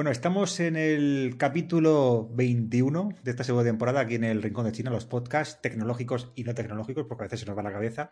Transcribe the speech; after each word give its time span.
Bueno, 0.00 0.12
estamos 0.12 0.58
en 0.60 0.76
el 0.76 1.34
capítulo 1.36 2.26
21 2.32 3.16
de 3.22 3.30
esta 3.32 3.44
segunda 3.44 3.68
temporada 3.68 4.00
aquí 4.00 4.14
en 4.14 4.24
el 4.24 4.42
Rincón 4.42 4.64
de 4.64 4.72
China, 4.72 4.88
los 4.88 5.04
podcasts 5.04 5.60
tecnológicos 5.60 6.32
y 6.34 6.44
no 6.44 6.54
tecnológicos, 6.54 7.04
porque 7.06 7.24
a 7.24 7.26
veces 7.26 7.40
se 7.40 7.46
nos 7.46 7.58
va 7.58 7.62
la 7.62 7.70
cabeza. 7.70 8.08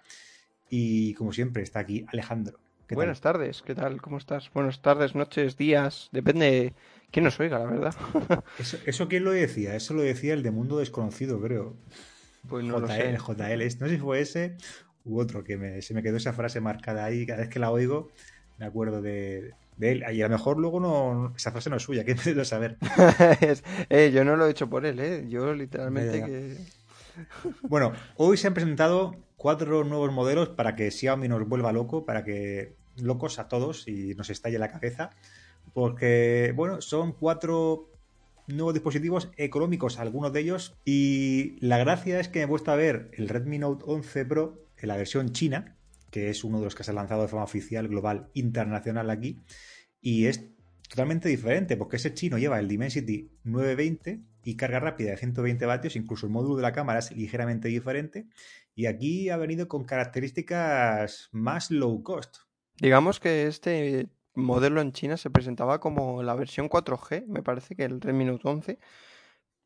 Y 0.68 1.14
como 1.14 1.32
siempre, 1.32 1.62
está 1.62 1.78
aquí 1.78 2.04
Alejandro. 2.08 2.60
Buenas 2.90 3.22
tardes, 3.22 3.62
¿qué 3.62 3.74
tal? 3.74 4.02
¿Cómo 4.02 4.18
estás? 4.18 4.50
Buenas 4.52 4.82
tardes, 4.82 5.14
noches, 5.14 5.56
días, 5.56 6.10
depende 6.12 6.74
quién 7.10 7.24
nos 7.24 7.40
oiga, 7.40 7.58
la 7.58 7.64
verdad. 7.64 7.94
¿Eso, 8.58 8.76
¿Eso 8.84 9.08
quién 9.08 9.24
lo 9.24 9.30
decía? 9.30 9.74
Eso 9.74 9.94
lo 9.94 10.02
decía 10.02 10.34
el 10.34 10.42
de 10.42 10.50
Mundo 10.50 10.76
Desconocido, 10.76 11.40
creo. 11.40 11.74
Pues 12.50 12.66
no 12.66 12.80
JL, 12.80 12.82
lo 12.82 12.88
sé. 12.88 13.16
JL, 13.16 13.64
no 13.80 13.86
sé 13.86 13.88
si 13.88 13.96
fue 13.96 14.20
ese 14.20 14.58
u 15.06 15.18
otro, 15.18 15.42
que 15.42 15.56
me, 15.56 15.80
se 15.80 15.94
me 15.94 16.02
quedó 16.02 16.18
esa 16.18 16.34
frase 16.34 16.60
marcada 16.60 17.06
ahí, 17.06 17.24
cada 17.24 17.38
vez 17.38 17.48
que 17.48 17.58
la 17.58 17.70
oigo 17.70 18.10
me 18.58 18.66
acuerdo 18.66 19.00
de, 19.00 19.54
de 19.78 19.92
él. 19.92 20.04
Y 20.12 20.22
a 20.22 20.28
lo 20.28 20.36
mejor 20.36 20.58
luego 20.58 20.80
no, 20.80 21.32
esa 21.36 21.52
frase 21.52 21.70
no 21.70 21.76
es 21.76 21.82
suya, 21.82 22.04
que 22.04 22.14
me 22.14 22.44
saber. 22.44 22.76
Eh, 23.90 24.10
yo 24.12 24.24
no 24.24 24.36
lo 24.36 24.46
he 24.46 24.50
hecho 24.50 24.68
por 24.68 24.84
él, 24.84 24.98
¿eh? 25.00 25.26
Yo 25.28 25.54
literalmente 25.54 26.18
Ya, 26.18 26.18
ya. 26.20 26.26
que... 26.26 26.56
Bueno, 27.62 27.92
hoy 28.16 28.36
se 28.36 28.46
han 28.46 28.54
presentado 28.54 29.16
cuatro 29.36 29.84
nuevos 29.84 30.12
modelos 30.12 30.50
para 30.50 30.76
que 30.76 30.90
Xiaomi 30.90 31.28
nos 31.28 31.48
vuelva 31.48 31.72
loco, 31.72 32.04
para 32.04 32.24
que 32.24 32.74
locos 32.96 33.38
a 33.38 33.48
todos 33.48 33.88
y 33.88 34.14
nos 34.14 34.30
estalle 34.30 34.58
la 34.58 34.70
cabeza. 34.70 35.10
Porque, 35.72 36.52
bueno, 36.56 36.80
son 36.80 37.12
cuatro 37.12 37.88
nuevos 38.46 38.74
dispositivos 38.74 39.30
económicos, 39.36 39.98
algunos 39.98 40.32
de 40.32 40.40
ellos. 40.40 40.74
Y 40.84 41.56
la 41.60 41.78
gracia 41.78 42.20
es 42.20 42.28
que 42.28 42.40
me 42.40 42.44
he 42.44 42.48
puesto 42.48 42.70
a 42.72 42.76
ver 42.76 43.10
el 43.12 43.28
Redmi 43.28 43.58
Note 43.58 43.84
11 43.86 44.24
Pro 44.24 44.62
en 44.78 44.88
la 44.88 44.96
versión 44.96 45.32
china, 45.32 45.76
que 46.10 46.30
es 46.30 46.44
uno 46.44 46.58
de 46.58 46.64
los 46.64 46.74
que 46.74 46.84
se 46.84 46.90
ha 46.90 46.94
lanzado 46.94 47.22
de 47.22 47.28
forma 47.28 47.44
oficial, 47.44 47.88
global, 47.88 48.28
internacional 48.34 49.10
aquí. 49.10 49.38
Y 50.00 50.26
es 50.26 50.44
totalmente 50.88 51.28
diferente, 51.28 51.76
porque 51.76 51.96
ese 51.96 52.14
chino 52.14 52.38
lleva 52.38 52.58
el 52.58 52.68
Dimensity 52.68 53.30
920 53.44 54.20
y 54.44 54.56
carga 54.56 54.80
rápida 54.80 55.10
de 55.10 55.16
120 55.18 55.66
vatios, 55.66 55.96
incluso 55.96 56.26
el 56.26 56.32
módulo 56.32 56.56
de 56.56 56.62
la 56.62 56.72
cámara 56.72 57.00
es 57.00 57.14
ligeramente 57.14 57.68
diferente. 57.68 58.26
Y 58.74 58.86
aquí 58.86 59.28
ha 59.28 59.36
venido 59.36 59.68
con 59.68 59.84
características 59.84 61.28
más 61.32 61.70
low 61.70 62.02
cost. 62.02 62.36
Digamos 62.80 63.20
que 63.20 63.46
este 63.46 64.08
modelo 64.34 64.80
en 64.80 64.92
China 64.92 65.16
se 65.16 65.30
presentaba 65.30 65.80
como 65.80 66.22
la 66.22 66.34
versión 66.34 66.68
4G, 66.68 67.26
me 67.26 67.42
parece 67.42 67.74
que 67.74 67.84
el 67.84 68.00
Redmi 68.00 68.24
Note 68.24 68.48
11. 68.48 68.78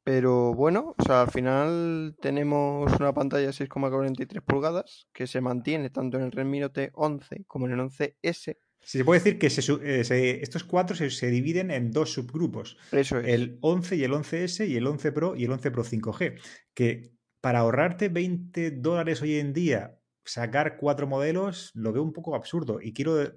Pero 0.05 0.53
bueno, 0.55 0.95
o 0.99 1.03
sea, 1.05 1.23
al 1.23 1.31
final 1.31 2.17
tenemos 2.21 2.93
una 2.99 3.13
pantalla 3.15 3.47
de 3.47 3.53
6,43 3.53 4.43
pulgadas 4.43 5.07
que 5.13 5.27
se 5.27 5.41
mantiene 5.41 5.91
tanto 5.91 6.17
en 6.19 6.25
el 6.25 6.33
Redmi 6.33 6.61
Note 6.61 6.91
11 6.95 7.45
como 7.47 7.67
en 7.67 7.73
el 7.73 7.81
11S. 7.81 8.57
Si 8.85 8.99
se 8.99 9.05
puede 9.05 9.21
decir 9.21 9.39
que 9.39 9.49
se 9.49 9.61
eh, 9.85 10.03
se- 10.03 10.43
estos 10.43 10.65
cuatro 10.65 10.97
se, 10.97 11.09
se 11.11 11.29
dividen 11.31 11.71
en 11.71 11.93
dos 11.93 12.13
subgrupos. 12.15 12.77
Eso 12.91 13.19
es. 13.21 13.29
El 13.29 13.59
11 13.61 13.95
y 13.95 14.03
el 14.03 14.13
11S 14.13 14.67
y 14.69 14.77
el 14.77 14.87
11 14.89 15.13
Pro 15.13 15.37
y 15.37 15.45
el 15.45 15.53
11 15.53 15.71
Pro 15.71 15.85
5G. 15.85 16.41
Que 16.75 17.13
para 17.41 17.61
ahorrarte 17.61 18.09
20 18.09 18.73
dólares 18.73 19.23
hoy 19.23 19.37
en 19.39 19.53
día, 19.53 20.01
sacar 20.25 20.79
cuatro 20.79 21.07
modelos, 21.07 21.71
lo 21.75 21.93
veo 21.93 22.03
un 22.03 22.13
poco 22.13 22.35
absurdo. 22.35 22.81
Y 22.83 22.93
quiero 22.93 23.23
eh, 23.23 23.33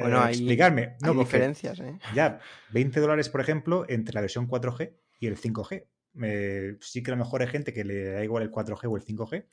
Bueno, 0.00 0.20
hay- 0.22 0.34
explicarme. 0.34 0.96
No, 1.02 1.12
Hay 1.12 1.18
diferencias, 1.18 1.78
¿eh? 1.78 1.96
ya, 2.12 2.40
20 2.72 2.98
dólares, 2.98 3.28
por 3.28 3.40
ejemplo, 3.40 3.84
entre 3.88 4.12
la 4.14 4.22
versión 4.22 4.48
4G 4.48 4.96
y 5.20 5.26
el 5.28 5.36
5G. 5.36 5.86
Eh, 6.22 6.76
sí 6.80 7.02
que 7.02 7.10
a 7.10 7.14
lo 7.16 7.22
mejor 7.24 7.42
hay 7.42 7.48
gente 7.48 7.72
que 7.72 7.84
le 7.84 8.04
da 8.12 8.24
igual 8.24 8.42
el 8.42 8.50
4G 8.50 8.88
o 8.90 8.96
el 8.96 9.02
5G, 9.04 9.46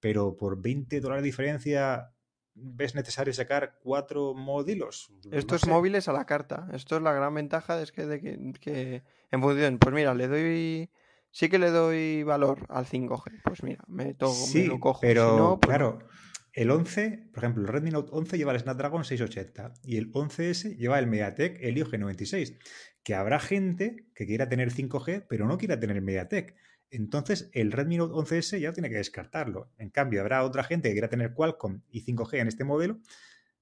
pero 0.00 0.36
por 0.36 0.60
20 0.60 1.00
dólares 1.00 1.22
de 1.22 1.26
diferencia, 1.28 2.12
¿ves 2.54 2.94
necesario 2.94 3.32
sacar 3.34 3.78
cuatro 3.82 4.34
modelos? 4.34 5.10
Esto 5.30 5.52
No 5.52 5.56
es 5.56 5.62
sé. 5.62 5.70
móviles 5.70 6.08
a 6.08 6.12
la 6.12 6.24
carta. 6.26 6.68
Esto 6.72 6.96
es 6.96 7.02
la 7.02 7.12
gran 7.12 7.34
ventaja, 7.34 7.80
es 7.82 7.92
que, 7.92 8.06
de 8.06 8.20
que, 8.20 8.52
que 8.60 9.02
en 9.30 9.42
función, 9.42 9.78
pues 9.78 9.94
mira, 9.94 10.14
le 10.14 10.26
doy, 10.28 10.90
sí 11.30 11.48
que 11.48 11.58
le 11.58 11.70
doy 11.70 12.22
valor 12.22 12.66
al 12.68 12.86
5G. 12.86 13.40
Pues 13.44 13.62
mira, 13.62 13.84
me, 13.86 14.14
to- 14.14 14.32
me 14.46 14.46
Sí, 14.46 14.66
lo 14.66 14.80
cojo. 14.80 15.00
Si 15.02 15.08
pero 15.08 15.36
no, 15.36 15.60
pues 15.60 15.76
claro, 15.76 15.98
el 16.52 16.70
11, 16.70 17.28
por 17.32 17.44
ejemplo, 17.44 17.62
el 17.62 17.68
Redmi 17.68 17.90
Note 17.90 18.10
11 18.12 18.38
lleva 18.38 18.52
el 18.52 18.60
Snapdragon 18.60 19.04
680 19.04 19.74
y 19.84 19.96
el 19.96 20.12
11S 20.12 20.76
lleva 20.76 20.98
el 20.98 21.06
MediaTek 21.06 21.58
Helio 21.60 21.86
G96, 21.86 22.58
que 23.02 23.14
habrá 23.14 23.38
gente 23.38 24.06
que 24.14 24.26
quiera 24.26 24.48
tener 24.48 24.72
5G, 24.72 25.26
pero 25.28 25.46
no 25.46 25.58
quiera 25.58 25.78
tener 25.78 26.00
MediaTek. 26.00 26.56
Entonces, 26.90 27.50
el 27.52 27.70
Redmi 27.70 27.98
Note 27.98 28.14
11S 28.14 28.58
ya 28.58 28.72
tiene 28.72 28.88
que 28.88 28.96
descartarlo. 28.96 29.70
En 29.78 29.90
cambio, 29.90 30.20
habrá 30.20 30.42
otra 30.44 30.64
gente 30.64 30.88
que 30.88 30.94
quiera 30.94 31.08
tener 31.08 31.34
Qualcomm 31.34 31.82
y 31.88 32.04
5G 32.04 32.40
en 32.40 32.48
este 32.48 32.64
modelo, 32.64 32.98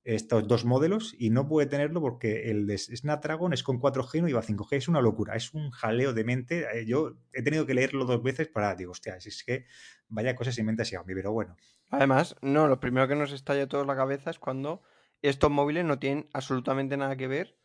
estos 0.05 0.49
dos 0.49 0.65
modelos, 0.65 1.15
y 1.19 1.31
no 1.31 1.47
puede 1.47 1.67
tenerlo 1.67 2.01
porque 2.01 2.51
el 2.51 2.67
de 2.67 2.79
Snapdragon 2.79 3.53
es 3.53 3.63
con 3.63 3.79
4G 3.79 4.19
y 4.19 4.21
no 4.23 4.29
lleva 4.29 4.43
5G. 4.43 4.77
Es 4.77 4.89
una 4.89 5.01
locura, 5.01 5.37
es 5.37 5.53
un 5.53 5.71
jaleo 5.71 6.15
de 6.15 6.25
mente. 6.25 6.67
Eh, 6.73 6.87
Yo 6.87 7.19
he 7.33 7.43
tenido 7.43 7.67
que 7.67 7.75
leerlo 7.75 8.05
dos 8.05 8.23
veces 8.23 8.49
para, 8.49 8.75
digo, 8.75 8.93
hostia, 8.93 9.21
si 9.21 9.29
es 9.29 9.45
que 9.45 9.67
vaya 10.09 10.35
cosas 10.35 10.55
se 10.55 10.63
inventa 10.63 10.85
Xiaomi, 10.85 11.15
pero 11.15 11.33
bueno. 11.33 11.57
Además, 11.91 12.37
no, 12.43 12.69
lo 12.69 12.81
primero 12.81 13.09
que 13.09 13.17
nos 13.17 13.33
estalla 13.33 13.65
a 13.65 13.69
todos 13.69 13.87
la 13.87 13.97
cabeza 13.97 14.31
es 14.31 14.39
cuando 14.39 14.83
estos 15.23 15.51
móviles 15.51 15.85
no 15.85 15.99
tienen 15.99 16.29
absolutamente 16.33 16.97
nada 16.97 17.17
que 17.17 17.29
ver 17.29 17.59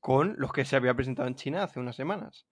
con 0.00 0.34
los 0.38 0.52
que 0.52 0.64
se 0.64 0.76
había 0.76 0.94
presentado 0.94 1.28
en 1.28 1.34
China 1.34 1.64
hace 1.64 1.80
unas 1.80 1.96
semanas. 1.96 2.46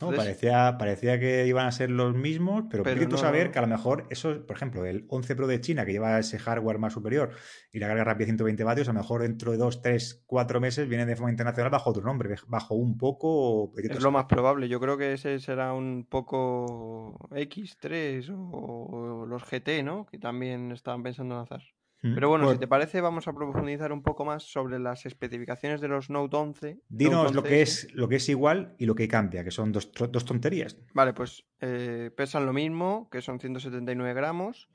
No, 0.00 0.08
Entonces- 0.08 0.24
parecía, 0.36 0.78
parecía 0.78 1.20
que 1.20 1.46
iban 1.46 1.66
a 1.66 1.70
ser 1.72 1.90
los 1.90 2.14
mismos, 2.14 2.64
pero, 2.70 2.82
Pero 2.82 3.02
tú 3.02 3.10
no, 3.10 3.18
saber 3.18 3.50
que 3.52 3.58
a 3.58 3.62
lo 3.62 3.68
mejor 3.68 4.06
eso, 4.10 4.44
por 4.46 4.56
ejemplo, 4.56 4.84
el 4.84 5.04
11 5.08 5.36
Pro 5.36 5.46
de 5.46 5.60
China, 5.60 5.84
que 5.86 5.92
lleva 5.92 6.18
ese 6.18 6.38
hardware 6.38 6.78
más 6.78 6.92
superior 6.92 7.30
y 7.70 7.78
la 7.78 7.86
carga 7.86 8.02
rápida 8.04 8.24
de 8.24 8.30
120 8.32 8.64
vatios, 8.64 8.88
a 8.88 8.92
lo 8.92 8.98
mejor 8.98 9.22
dentro 9.22 9.52
de 9.52 9.58
2, 9.58 9.80
3, 9.80 10.24
4 10.26 10.60
meses 10.60 10.88
viene 10.88 11.06
de 11.06 11.14
forma 11.14 11.30
internacional 11.30 11.70
bajo 11.70 11.90
otro 11.90 12.02
nombre, 12.02 12.34
bajo 12.48 12.74
un 12.74 12.98
poco. 12.98 13.72
Es 13.76 14.02
lo 14.02 14.10
más 14.10 14.24
probable. 14.24 14.68
Yo 14.68 14.80
creo 14.80 14.96
que 14.98 15.12
ese 15.12 15.38
será 15.38 15.72
un 15.72 16.06
poco 16.08 17.28
X3 17.30 18.28
o, 18.30 18.86
o 19.22 19.26
los 19.26 19.44
GT, 19.44 19.84
¿no? 19.84 20.06
Que 20.06 20.18
también 20.18 20.72
estaban 20.72 21.02
pensando 21.02 21.34
en 21.34 21.38
lanzar. 21.38 21.62
Pero 22.10 22.28
bueno, 22.28 22.46
si 22.46 22.48
Pues, 22.48 22.58
te 22.58 22.66
parece, 22.66 23.00
vamos 23.00 23.28
a 23.28 23.32
profundizar 23.32 23.92
un 23.92 24.02
poco 24.02 24.24
más 24.24 24.42
sobre 24.42 24.78
las 24.80 25.06
especificaciones 25.06 25.80
de 25.80 25.88
los 25.88 26.10
Note 26.10 26.36
11. 26.36 26.80
Dinos 26.88 27.32
Note 27.32 27.34
lo 27.34 27.42
que 27.44 27.62
11S. 27.62 27.62
es 27.62 27.94
lo 27.94 28.08
que 28.08 28.16
es 28.16 28.28
igual 28.28 28.74
y 28.78 28.86
lo 28.86 28.94
que 28.96 29.06
cambia, 29.06 29.44
que 29.44 29.52
son 29.52 29.70
dos, 29.70 29.92
dos 29.92 30.24
tonterías. 30.24 30.76
Vale, 30.94 31.12
pues 31.14 31.44
eh, 31.60 32.10
pesan 32.16 32.44
lo 32.44 32.52
mismo, 32.52 33.08
que 33.10 33.22
son 33.22 33.38
179 33.38 34.14
gramos, 34.14 34.68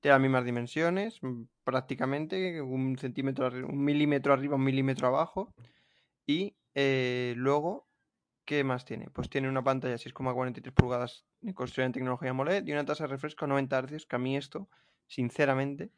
tienen 0.00 0.14
las 0.14 0.22
mismas 0.22 0.44
dimensiones, 0.44 1.22
mm, 1.22 1.42
prácticamente 1.62 2.60
un 2.60 2.98
centímetro, 2.98 3.46
un 3.48 3.84
milímetro 3.84 4.32
arriba, 4.32 4.56
un 4.56 4.64
milímetro 4.64 5.06
abajo. 5.06 5.54
Y 6.26 6.56
eh, 6.74 7.34
luego, 7.36 7.88
¿qué 8.44 8.64
más 8.64 8.84
tiene? 8.84 9.08
Pues 9.10 9.30
tiene 9.30 9.48
una 9.48 9.62
pantalla 9.62 9.96
6,43 9.98 10.72
pulgadas 10.72 11.26
construida 11.54 11.86
en 11.86 11.92
tecnología 11.92 12.30
AMOLED 12.30 12.66
y 12.66 12.72
una 12.72 12.84
tasa 12.84 13.04
de 13.04 13.08
refresco 13.10 13.44
a 13.44 13.48
90 13.48 13.82
Hz, 13.82 14.06
que 14.06 14.16
a 14.16 14.18
mí 14.18 14.36
esto, 14.36 14.68
sinceramente, 15.06 15.92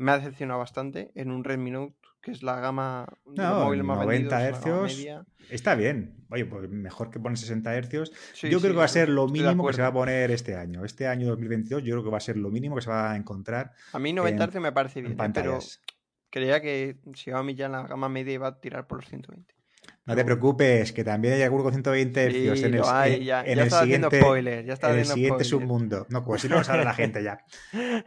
me 0.00 0.12
ha 0.12 0.18
decepcionado 0.18 0.58
bastante 0.58 1.12
en 1.14 1.30
un 1.30 1.44
Redmi 1.44 1.70
Note, 1.70 1.94
que 2.22 2.30
es 2.30 2.42
la 2.42 2.58
gama 2.58 3.06
de 3.26 3.42
No, 3.42 3.64
móviles 3.64 3.84
más 3.84 3.98
90 3.98 4.08
vendidos, 4.08 4.32
la 4.32 4.38
gama 4.38 4.56
hercios. 4.56 4.96
media. 4.96 5.26
Está 5.50 5.74
bien. 5.74 6.24
Oye, 6.30 6.46
pues 6.46 6.70
mejor 6.70 7.10
que 7.10 7.20
poner 7.20 7.36
60 7.36 7.74
hercios. 7.74 8.12
Sí, 8.32 8.48
yo 8.48 8.60
creo 8.60 8.72
que 8.72 8.78
va 8.78 8.86
a 8.86 8.88
ser 8.88 9.10
lo 9.10 9.28
mínimo 9.28 9.66
que 9.66 9.74
se 9.74 9.82
va 9.82 9.88
a 9.88 9.92
poner 9.92 10.30
este 10.30 10.56
año. 10.56 10.86
Este 10.86 11.06
año 11.06 11.28
2022 11.28 11.82
yo 11.82 11.94
creo 11.94 12.04
que 12.04 12.10
va 12.10 12.16
a 12.16 12.20
ser 12.20 12.38
lo 12.38 12.50
mínimo 12.50 12.76
que 12.76 12.82
se 12.82 12.88
va 12.88 13.12
a 13.12 13.16
encontrar 13.16 13.72
A 13.92 13.98
mí 13.98 14.14
90 14.14 14.42
en, 14.42 14.50
Hz 14.50 14.54
me 14.60 14.72
parece 14.72 15.00
en 15.00 15.04
bien, 15.04 15.20
¿eh? 15.20 15.30
pero 15.34 15.58
creía 16.30 16.62
que 16.62 16.96
Xiaomi 17.12 17.54
ya 17.54 17.66
en 17.66 17.72
la 17.72 17.86
gama 17.86 18.08
media 18.08 18.32
iba 18.32 18.48
a 18.48 18.58
tirar 18.58 18.86
por 18.86 18.98
los 19.00 19.08
120. 19.08 19.54
No 20.10 20.16
te 20.16 20.24
preocupes, 20.24 20.92
que 20.92 21.04
también 21.04 21.34
hay 21.34 21.42
alguno 21.42 21.62
con 21.64 21.72
120 21.72 22.24
hercios 22.24 22.58
sí, 22.58 22.64
en 22.66 22.74
el, 22.74 22.82
hay, 22.84 23.14
en- 23.14 23.22
ya, 23.22 23.40
en 23.44 23.56
ya 23.56 23.62
el 23.62 23.70
siguiente, 23.70 24.20
spoilers, 24.20 24.66
ya 24.66 24.88
en 24.90 24.98
el 24.98 25.06
siguiente 25.06 25.44
spoilers. 25.44 25.48
submundo. 25.48 26.06
No, 26.10 26.24
pues 26.24 26.42
si 26.42 26.48
no 26.48 26.56
lo 26.56 26.64
sabe 26.64 26.84
la 26.84 26.94
gente 26.94 27.22
ya. 27.22 27.44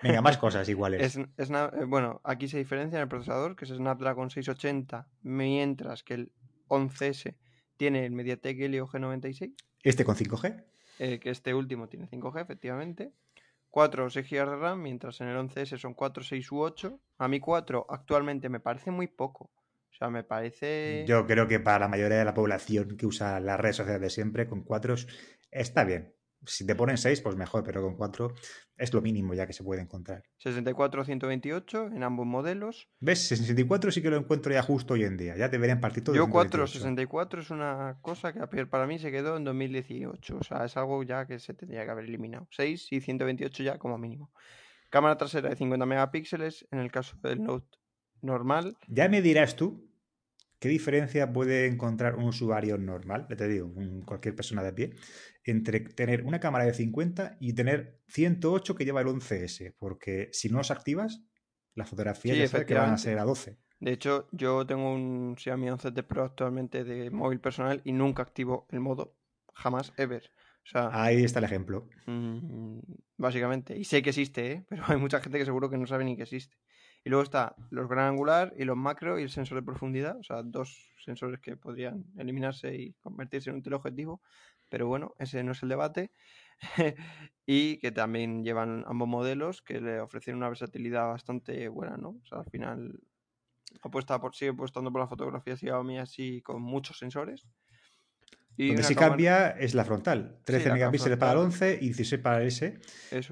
Venga, 0.04 0.22
más 0.22 0.38
cosas 0.38 0.68
iguales. 0.70 1.02
Es, 1.02 1.26
es 1.38 1.50
na- 1.50 1.72
eh, 1.80 1.86
bueno, 1.86 2.22
aquí 2.24 2.48
se 2.48 2.58
diferencia 2.58 2.98
en 2.98 3.04
el 3.04 3.08
procesador, 3.08 3.56
que 3.56 3.66
es 3.66 3.72
Snapdragon 3.72 4.30
680, 4.30 5.08
mientras 5.22 6.04
que 6.04 6.14
el 6.16 6.32
11S 6.68 7.36
tiene 7.78 8.06
el 8.06 8.12
MediaTek 8.12 8.60
Helio 8.60 8.88
G96, 8.88 9.54
Este 9.84 10.06
con 10.06 10.16
5G. 10.16 10.64
eh, 11.00 11.20
que 11.20 11.30
este 11.30 11.54
último 11.54 11.88
tiene 11.88 12.08
5G, 12.08 12.42
efectivamente. 12.42 13.12
4 13.70 14.06
o 14.06 14.10
6 14.10 14.28
GB 14.30 14.50
de 14.52 14.56
RAM, 14.58 14.82
mientras 14.82 15.20
en 15.22 15.28
el 15.30 15.38
11S 15.38 15.78
son 15.80 15.94
4, 15.96 16.24
6 16.24 16.52
u 16.52 16.60
8. 16.62 17.00
A 17.18 17.28
mí 17.28 17.40
4 17.40 17.88
actualmente 17.90 18.48
me 18.50 18.60
parece 18.60 18.92
muy 18.92 19.08
poco. 19.08 19.50
Sea, 20.04 20.10
me 20.10 20.24
parece... 20.26 21.06
Yo 21.08 21.26
creo 21.26 21.48
que 21.48 21.62
para 21.62 21.80
la 21.80 21.88
mayoría 21.88 22.18
de 22.18 22.26
la 22.26 22.34
población 22.34 22.98
que 22.98 23.06
usa 23.06 23.40
las 23.40 23.58
redes 23.58 23.78
sociales 23.78 24.02
de 24.02 24.10
siempre, 24.10 24.48
con 24.48 24.64
4 24.64 24.96
está 25.50 25.86
bien. 25.86 26.14
Si 26.46 26.68
te 26.68 26.76
ponen 26.76 26.98
6, 26.98 27.22
pues 27.22 27.38
mejor, 27.38 27.64
pero 27.64 27.82
con 27.82 27.96
4 27.96 28.34
es 28.76 28.94
lo 28.94 29.02
mínimo 29.02 29.34
ya 29.34 29.48
que 29.48 29.54
se 29.54 29.64
puede 29.64 29.82
encontrar. 29.82 30.24
64 30.40 31.06
128 31.06 31.92
en 31.96 32.04
ambos 32.04 32.26
modelos. 32.26 32.90
¿Ves? 33.00 33.28
64 33.30 33.92
sí 33.92 34.02
que 34.02 34.10
lo 34.10 34.18
encuentro 34.18 34.52
ya 34.52 34.62
justo 34.62 34.96
hoy 34.96 35.06
en 35.06 35.16
día. 35.16 35.38
Ya 35.38 35.48
deberían 35.48 35.80
partir 35.80 36.04
todo 36.04 36.12
de 36.12 36.18
Yo 36.18 36.30
4 36.30 36.68
128. 36.68 36.80
64 36.80 37.42
es 37.42 37.50
una 37.50 37.98
cosa 38.02 38.34
que 38.34 38.66
para 38.66 38.86
mí 38.86 39.00
se 39.00 39.10
quedó 39.10 39.38
en 39.38 39.46
2018. 39.46 40.36
O 40.38 40.44
sea, 40.44 40.66
es 40.66 40.76
algo 40.76 41.02
ya 41.04 41.26
que 41.28 41.40
se 41.40 41.54
tendría 41.54 41.86
que 41.86 41.92
haber 41.92 42.04
eliminado. 42.04 42.46
6 42.52 42.88
y 42.92 43.00
128 43.00 43.64
ya 43.64 43.78
como 43.78 43.98
mínimo. 43.98 44.34
Cámara 44.90 45.18
trasera 45.18 45.48
de 45.48 45.56
50 45.56 45.86
megapíxeles 45.86 46.68
en 46.72 46.80
el 46.80 46.92
caso 46.92 47.16
del 47.24 47.42
Note 47.42 47.78
normal. 48.22 48.76
Ya 48.88 49.08
me 49.08 49.22
dirás 49.22 49.56
tú 49.56 49.93
¿qué 50.64 50.70
diferencia 50.70 51.34
puede 51.34 51.68
encontrar 51.68 52.16
un 52.16 52.24
usuario 52.24 52.78
normal, 52.78 53.28
te 53.28 53.50
digo, 53.50 53.70
cualquier 54.06 54.34
persona 54.34 54.64
de 54.64 54.72
pie, 54.72 54.94
entre 55.44 55.82
tener 55.82 56.24
una 56.24 56.40
cámara 56.40 56.64
de 56.64 56.74
50 56.74 57.36
y 57.42 57.52
tener 57.52 58.00
108 58.08 58.74
que 58.74 58.86
lleva 58.86 59.02
el 59.02 59.08
11S? 59.08 59.76
Porque 59.78 60.30
si 60.32 60.48
no 60.48 60.60
los 60.60 60.72
activas, 60.72 61.22
las 61.76 61.90
fotografías 61.90 62.38
ya 62.38 62.48
sabes 62.48 62.66
que 62.66 62.76
van 62.76 62.94
a 62.94 62.98
ser 62.98 63.20
a 63.20 63.26
12. 63.26 63.58
De 63.82 63.92
hecho, 63.92 64.30
yo 64.32 64.66
tengo 64.66 64.94
un 64.94 65.36
Xiaomi 65.38 65.68
11T 65.68 66.02
Pro 66.08 66.24
actualmente 66.24 66.86
de 66.86 67.12
móvil 67.12 67.42
personal 67.42 67.82
y 67.84 67.92
nunca 67.92 68.24
activo 68.24 68.66
el 68.72 68.80
modo. 68.80 69.18
Jamás, 69.54 69.92
ever. 69.98 70.32
Ahí 70.74 71.26
está 71.26 71.40
el 71.40 71.46
ejemplo. 71.46 71.90
Mm, 72.06 72.80
básicamente. 73.18 73.78
Y 73.78 73.84
sé 73.84 74.02
que 74.02 74.12
existe, 74.12 74.50
¿eh? 74.50 74.66
pero 74.70 74.84
hay 74.88 74.96
mucha 74.96 75.20
gente 75.20 75.38
que 75.38 75.44
seguro 75.44 75.70
que 75.70 75.78
no 75.78 75.88
sabe 75.88 76.06
ni 76.06 76.16
que 76.16 76.24
existe. 76.24 76.56
Y 77.06 77.10
luego 77.10 77.24
está 77.24 77.56
los 77.70 77.90
gran 77.90 78.08
angular 78.08 78.54
y 78.58 78.64
los 78.64 78.78
macro 78.78 79.20
y 79.20 79.24
el 79.24 79.30
sensor 79.30 79.58
de 79.58 79.64
profundidad. 79.64 80.18
O 80.18 80.24
sea, 80.24 80.42
dos 80.44 80.90
sensores 81.04 81.40
que 81.42 81.58
podrían 81.58 82.06
eliminarse 82.18 82.76
y 82.76 82.94
convertirse 82.94 83.50
en 83.50 83.58
un 83.58 83.64
teleobjetivo. 83.64 84.22
Pero 84.70 84.88
bueno, 84.88 85.14
ese 85.20 85.44
no 85.44 85.52
es 85.52 85.62
el 85.64 85.70
debate. 85.70 86.12
y 87.46 87.78
que 87.80 87.92
también 87.92 88.44
llevan 88.44 88.86
ambos 88.88 89.08
modelos 89.08 89.62
que 89.62 89.82
le 89.82 90.00
ofrecen 90.00 90.36
una 90.36 90.48
versatilidad 90.48 91.08
bastante 91.10 91.68
buena, 91.68 91.98
¿no? 91.98 92.10
O 92.10 92.26
sea, 92.26 92.40
al 92.40 92.50
final 92.50 93.00
apuesta 93.82 94.20
por, 94.20 94.36
sigue 94.36 94.52
apostando 94.52 94.92
por 94.92 95.02
la 95.02 95.08
fotografía 95.08 95.58
Xiaomi 95.58 95.98
así 96.00 96.42
con 96.42 96.62
muchos 96.62 96.98
sensores. 96.98 97.48
Y 98.56 98.68
Donde 98.68 98.84
sí 98.84 98.96
cambia 98.96 99.50
es 99.50 99.74
la 99.74 99.84
frontal. 99.84 100.38
13 100.44 100.74
megapíxeles 100.74 101.18
para 101.18 101.32
el 101.32 101.38
11 101.40 101.80
y 101.82 101.86
16 101.86 102.22
para 102.22 102.42
el 102.42 102.48
S. 102.48 102.80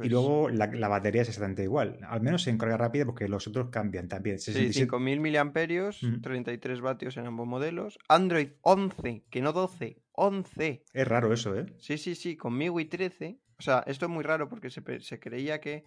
y 0.02 0.10
luego 0.10 0.50
la, 0.50 0.88
batería 0.88 1.22
es 1.22 1.30
exactamente 1.30 1.64
igual. 1.64 2.00
Al 2.08 2.22
menos 2.22 2.48
en 2.48 2.58
carga 2.58 2.78
rápida 2.78 3.06
porque 3.06 3.28
los 3.28 3.48
otros 3.48 3.70
cambian 3.70 4.08
también. 4.08 4.38
5.000 4.38 5.20
miliamperios, 5.20 6.02
33 6.22 6.82
vatios 6.82 7.18
en 7.18 7.28
ambos 7.28 7.48
modelos. 7.48 8.00
Android 8.08 8.50
11, 8.62 9.26
que 9.30 9.42
no 9.42 9.54
12, 9.54 10.02
11. 10.14 10.84
Es 10.94 11.08
raro 11.08 11.32
eso, 11.34 11.56
¿eh? 11.56 11.66
Sí, 11.78 11.98
sí, 11.98 12.16
sí, 12.16 12.36
con 12.36 12.58
MIUI 12.58 12.86
13. 12.86 13.40
O 13.60 13.62
sea, 13.62 13.84
esto 13.86 14.06
es 14.06 14.12
muy 14.12 14.24
raro 14.24 14.50
porque 14.50 14.72
se, 14.72 14.82
se 15.02 15.20
creía 15.20 15.62
que 15.62 15.84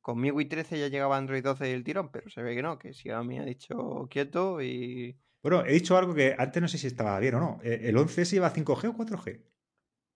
con 0.00 0.18
MIUI 0.18 0.46
13 0.46 0.78
ya 0.78 0.88
llegaba 0.88 1.16
Android 1.18 1.42
12 1.42 1.68
y 1.68 1.72
el 1.72 1.84
tirón, 1.84 2.10
pero 2.10 2.30
se 2.30 2.42
ve 2.42 2.54
que 2.54 2.62
no, 2.62 2.78
que 2.78 2.94
Xiaomi 2.94 3.38
ha 3.38 3.44
dicho 3.44 4.08
quieto 4.10 4.62
y... 4.62 5.16
Bueno, 5.42 5.64
he 5.64 5.72
dicho 5.72 5.96
algo 5.96 6.14
que 6.14 6.34
antes 6.38 6.60
no 6.60 6.68
sé 6.68 6.78
si 6.78 6.86
estaba 6.86 7.18
bien 7.18 7.34
o 7.34 7.40
no. 7.40 7.60
Eh, 7.62 7.80
¿El 7.84 7.96
11S 7.96 8.32
lleva 8.32 8.52
5G 8.52 8.88
o 8.88 8.96
4G? 8.96 9.40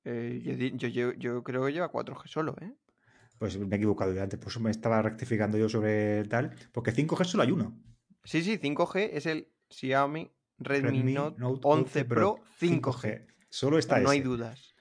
Eh, 0.04 0.72
yo, 0.76 1.42
creo 1.42 1.64
que 1.64 1.72
lleva 1.72 1.90
4G 1.90 2.26
solo, 2.26 2.56
¿eh? 2.60 2.74
Pues 3.38 3.58
me 3.58 3.74
he 3.74 3.78
equivocado 3.78 4.10
antes, 4.22 4.38
por 4.38 4.48
eso 4.48 4.60
me 4.60 4.70
estaba 4.70 5.02
rectificando 5.02 5.58
yo 5.58 5.68
sobre 5.68 6.24
tal. 6.24 6.54
Porque 6.72 6.92
5G 6.92 7.24
solo 7.24 7.42
hay 7.42 7.50
uno. 7.50 7.82
Sí, 8.22 8.42
sí, 8.42 8.58
5G 8.58 9.10
es 9.12 9.26
el 9.26 9.48
Xiaomi 9.70 10.30
Redmi, 10.58 11.14
Note, 11.14 11.60
11 11.62 12.04
Pro 12.04 12.40
5G. 12.60 13.26
Solo 13.48 13.78
está 13.78 14.00
No 14.00 14.10
hay 14.10 14.20
dudas. 14.20 14.74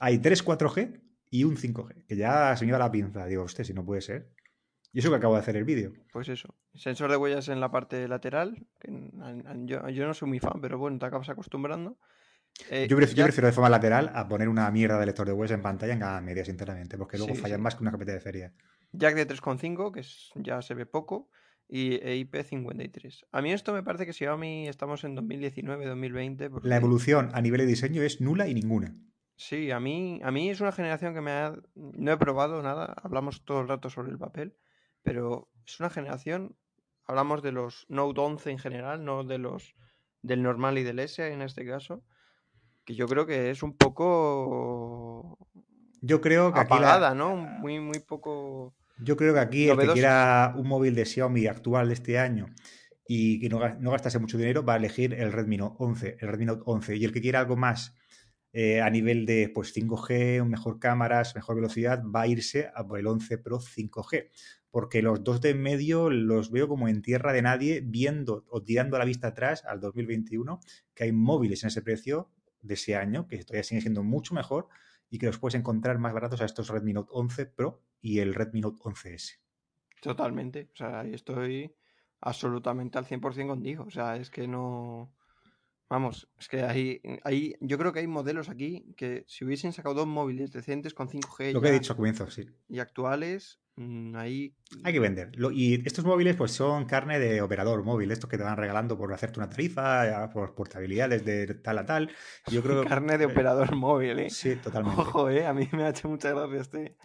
Hay 0.00 0.18
3 0.18 0.44
4G 0.44 1.00
y 1.30 1.44
un 1.44 1.56
5G, 1.56 2.06
que 2.06 2.16
ya 2.16 2.56
se 2.56 2.64
me 2.64 2.70
iba 2.70 2.78
la 2.78 2.90
pinza. 2.90 3.26
Digo, 3.26 3.44
usted, 3.44 3.64
si 3.64 3.74
no 3.74 3.84
puede 3.84 4.00
ser. 4.00 4.32
Y 4.92 4.98
eso 4.98 5.10
que 5.10 5.16
acabo 5.16 5.34
de 5.34 5.40
hacer 5.40 5.56
el 5.56 5.64
vídeo. 5.64 5.92
Pues 6.12 6.28
eso. 6.28 6.54
Sensor 6.74 7.10
de 7.10 7.16
huellas 7.16 7.48
en 7.48 7.60
la 7.60 7.70
parte 7.70 8.08
lateral. 8.08 8.66
yo, 9.64 10.06
no 10.06 10.14
soy 10.14 10.28
muy 10.28 10.40
fan, 10.40 10.60
pero 10.60 10.78
bueno, 10.78 10.98
te 10.98 11.06
acabas 11.06 11.28
acostumbrando. 11.28 11.96
Eh, 12.68 12.88
yo, 12.88 12.96
prefiero, 12.96 13.30
de 13.30 13.52
forma 13.52 13.70
lateral 13.70 14.10
a 14.14 14.28
poner 14.28 14.48
una 14.48 14.70
mierda 14.70 14.98
de 14.98 15.06
lector 15.06 15.26
de 15.26 15.32
huellas 15.32 15.54
en 15.54 15.62
pantalla 15.62 15.92
en 15.92 16.00
cada 16.00 16.20
media, 16.20 16.44
sinceramente, 16.44 16.98
porque 16.98 17.16
luego 17.16 17.34
fallan 17.34 17.60
más 17.60 17.76
que 17.76 17.82
una 17.82 17.92
carpeta 17.92 18.12
de 18.12 18.20
feria. 18.20 18.52
Jack 18.92 19.14
de 19.14 19.28
3.5, 19.28 19.92
que 19.92 20.02
ya 20.42 20.60
se 20.60 20.74
ve 20.74 20.84
poco, 20.84 21.30
y 21.70 21.94
e 21.94 22.16
IP53. 22.26 23.26
A 23.30 23.40
mí 23.40 23.52
esto 23.52 23.72
me 23.72 23.82
parece 23.82 24.04
que 24.04 24.12
si 24.12 24.26
mí 24.26 24.68
estamos 24.68 25.04
en 25.04 25.16
2019-2020. 25.16 26.62
La 26.64 26.76
evolución 26.76 27.30
a 27.32 27.40
nivel 27.40 27.60
de 27.60 27.66
diseño 27.66 28.02
es 28.02 28.20
nula 28.20 28.48
y 28.48 28.54
ninguna. 28.54 28.96
Sí, 29.36 29.70
a 29.70 29.80
mí, 29.80 30.20
a 30.22 30.30
mí 30.30 30.50
es 30.50 30.60
una 30.60 30.72
generación 30.72 31.14
que 31.14 31.20
me 31.20 31.30
ha... 31.30 31.54
No 31.74 32.12
he 32.12 32.16
probado 32.18 32.60
nada, 32.62 32.94
hablamos 33.02 33.44
todo 33.44 33.60
el 33.60 33.68
rato 33.68 33.88
sobre 33.88 34.10
el 34.10 34.18
papel, 34.18 34.54
pero 35.02 35.48
es 35.66 35.80
una 35.80 35.90
generación, 35.90 36.56
hablamos 37.04 37.42
de 37.42 37.52
los 37.52 37.86
Note 37.88 38.20
11 38.20 38.50
en 38.50 38.58
general, 38.58 39.04
no 39.04 39.24
de 39.24 39.38
los 39.38 39.74
del 40.22 40.42
normal 40.42 40.78
y 40.78 40.82
del 40.82 40.98
S 40.98 41.26
en 41.26 41.42
este 41.42 41.66
caso, 41.66 42.02
que 42.84 42.94
yo 42.94 43.06
creo 43.06 43.26
que 43.26 43.50
es 43.50 43.62
un 43.62 43.76
poco 43.76 45.38
yo 46.02 46.20
creo 46.20 46.52
que 46.52 46.60
apagada, 46.60 47.10
aquí 47.10 47.18
¿no? 47.18 47.36
Muy 47.36 47.80
muy 47.80 48.00
poco 48.00 48.74
Yo 48.98 49.16
creo 49.16 49.34
que 49.34 49.40
aquí 49.40 49.68
el 49.68 49.78
que 49.78 49.88
quiera 49.88 50.54
un 50.56 50.68
móvil 50.68 50.94
de 50.94 51.04
Xiaomi 51.04 51.46
actual 51.46 51.88
de 51.88 51.94
este 51.94 52.18
año 52.18 52.46
y 53.06 53.40
que 53.40 53.48
no, 53.48 53.58
no 53.80 53.90
gastase 53.90 54.18
mucho 54.18 54.38
dinero 54.38 54.64
va 54.64 54.74
a 54.74 54.76
elegir 54.76 55.14
el 55.14 55.32
Redmi 55.32 55.56
Note 55.56 55.76
11, 55.78 56.16
el 56.20 56.28
Redmi 56.28 56.44
Note 56.46 56.62
11 56.64 56.96
y 56.96 57.04
el 57.04 57.12
que 57.12 57.20
quiera 57.20 57.40
algo 57.40 57.56
más 57.56 57.96
eh, 58.52 58.80
a 58.80 58.90
nivel 58.90 59.26
de 59.26 59.50
pues 59.54 59.74
5G, 59.74 60.44
mejor 60.44 60.78
cámaras, 60.78 61.34
mejor 61.34 61.56
velocidad, 61.56 62.02
va 62.04 62.22
a 62.22 62.26
irse 62.26 62.70
a 62.74 62.86
por 62.86 62.98
el 62.98 63.06
11 63.06 63.38
Pro 63.38 63.60
5G. 63.60 64.30
Porque 64.70 65.02
los 65.02 65.24
dos 65.24 65.40
de 65.40 65.50
en 65.50 65.62
medio 65.62 66.10
los 66.10 66.50
veo 66.50 66.68
como 66.68 66.88
en 66.88 67.02
tierra 67.02 67.32
de 67.32 67.42
nadie, 67.42 67.80
viendo 67.84 68.44
o 68.48 68.62
tirando 68.62 68.98
la 68.98 69.04
vista 69.04 69.28
atrás 69.28 69.64
al 69.64 69.80
2021, 69.80 70.60
que 70.94 71.04
hay 71.04 71.12
móviles 71.12 71.62
en 71.64 71.68
ese 71.68 71.82
precio 71.82 72.30
de 72.62 72.74
ese 72.74 72.96
año, 72.96 73.26
que 73.26 73.38
todavía 73.38 73.64
siguen 73.64 73.82
siendo 73.82 74.02
mucho 74.02 74.34
mejor 74.34 74.68
y 75.10 75.18
que 75.18 75.26
los 75.26 75.38
puedes 75.38 75.56
encontrar 75.56 75.98
más 75.98 76.12
baratos 76.12 76.40
a 76.40 76.44
estos 76.44 76.68
Redmi 76.68 76.92
Note 76.92 77.10
11 77.12 77.46
Pro 77.46 77.82
y 78.00 78.20
el 78.20 78.34
Redmi 78.34 78.60
Note 78.60 78.80
11S. 78.82 79.40
Totalmente, 80.00 80.70
o 80.72 80.76
sea, 80.76 81.00
ahí 81.00 81.12
estoy 81.12 81.74
absolutamente 82.20 82.96
al 82.96 83.06
100% 83.06 83.48
contigo, 83.48 83.84
o 83.84 83.90
sea, 83.90 84.16
es 84.16 84.30
que 84.30 84.46
no... 84.46 85.12
Vamos, 85.90 86.28
es 86.38 86.46
que 86.46 86.62
hay, 86.62 87.02
hay, 87.24 87.56
yo 87.60 87.76
creo 87.76 87.92
que 87.92 87.98
hay 87.98 88.06
modelos 88.06 88.48
aquí 88.48 88.94
que 88.96 89.24
si 89.26 89.44
hubiesen 89.44 89.72
sacado 89.72 89.96
dos 89.96 90.06
móviles 90.06 90.52
decentes 90.52 90.94
con 90.94 91.08
5G 91.08 91.52
Lo 91.52 91.60
que 91.60 91.68
he 91.68 91.72
dicho 91.72 91.94
al 91.94 91.96
comienzo, 91.96 92.30
sí. 92.30 92.46
y 92.68 92.78
actuales, 92.78 93.58
mm, 93.74 94.14
ahí... 94.14 94.54
Hay 94.84 94.92
que 94.92 95.00
vender. 95.00 95.32
y 95.52 95.84
estos 95.84 96.04
móviles 96.04 96.36
pues 96.36 96.52
son 96.52 96.84
carne 96.84 97.18
de 97.18 97.42
operador 97.42 97.82
móvil, 97.82 98.12
estos 98.12 98.30
que 98.30 98.38
te 98.38 98.44
van 98.44 98.56
regalando 98.56 98.96
por 98.96 99.12
hacerte 99.12 99.40
una 99.40 99.50
tarifa, 99.50 100.30
por 100.32 100.54
portabilidades 100.54 101.24
de 101.24 101.54
tal 101.54 101.78
a 101.78 101.86
tal. 101.86 102.12
Yo 102.46 102.62
creo 102.62 102.84
Carne 102.84 103.18
de 103.18 103.26
operador 103.26 103.74
móvil, 103.74 104.20
¿eh? 104.20 104.30
Sí, 104.30 104.54
totalmente. 104.54 105.00
Ojo, 105.00 105.28
¿eh? 105.28 105.44
A 105.44 105.52
mí 105.52 105.68
me 105.72 105.82
ha 105.82 105.88
hecho 105.88 106.08
mucha 106.08 106.30
gracia 106.30 106.60
este... 106.60 106.96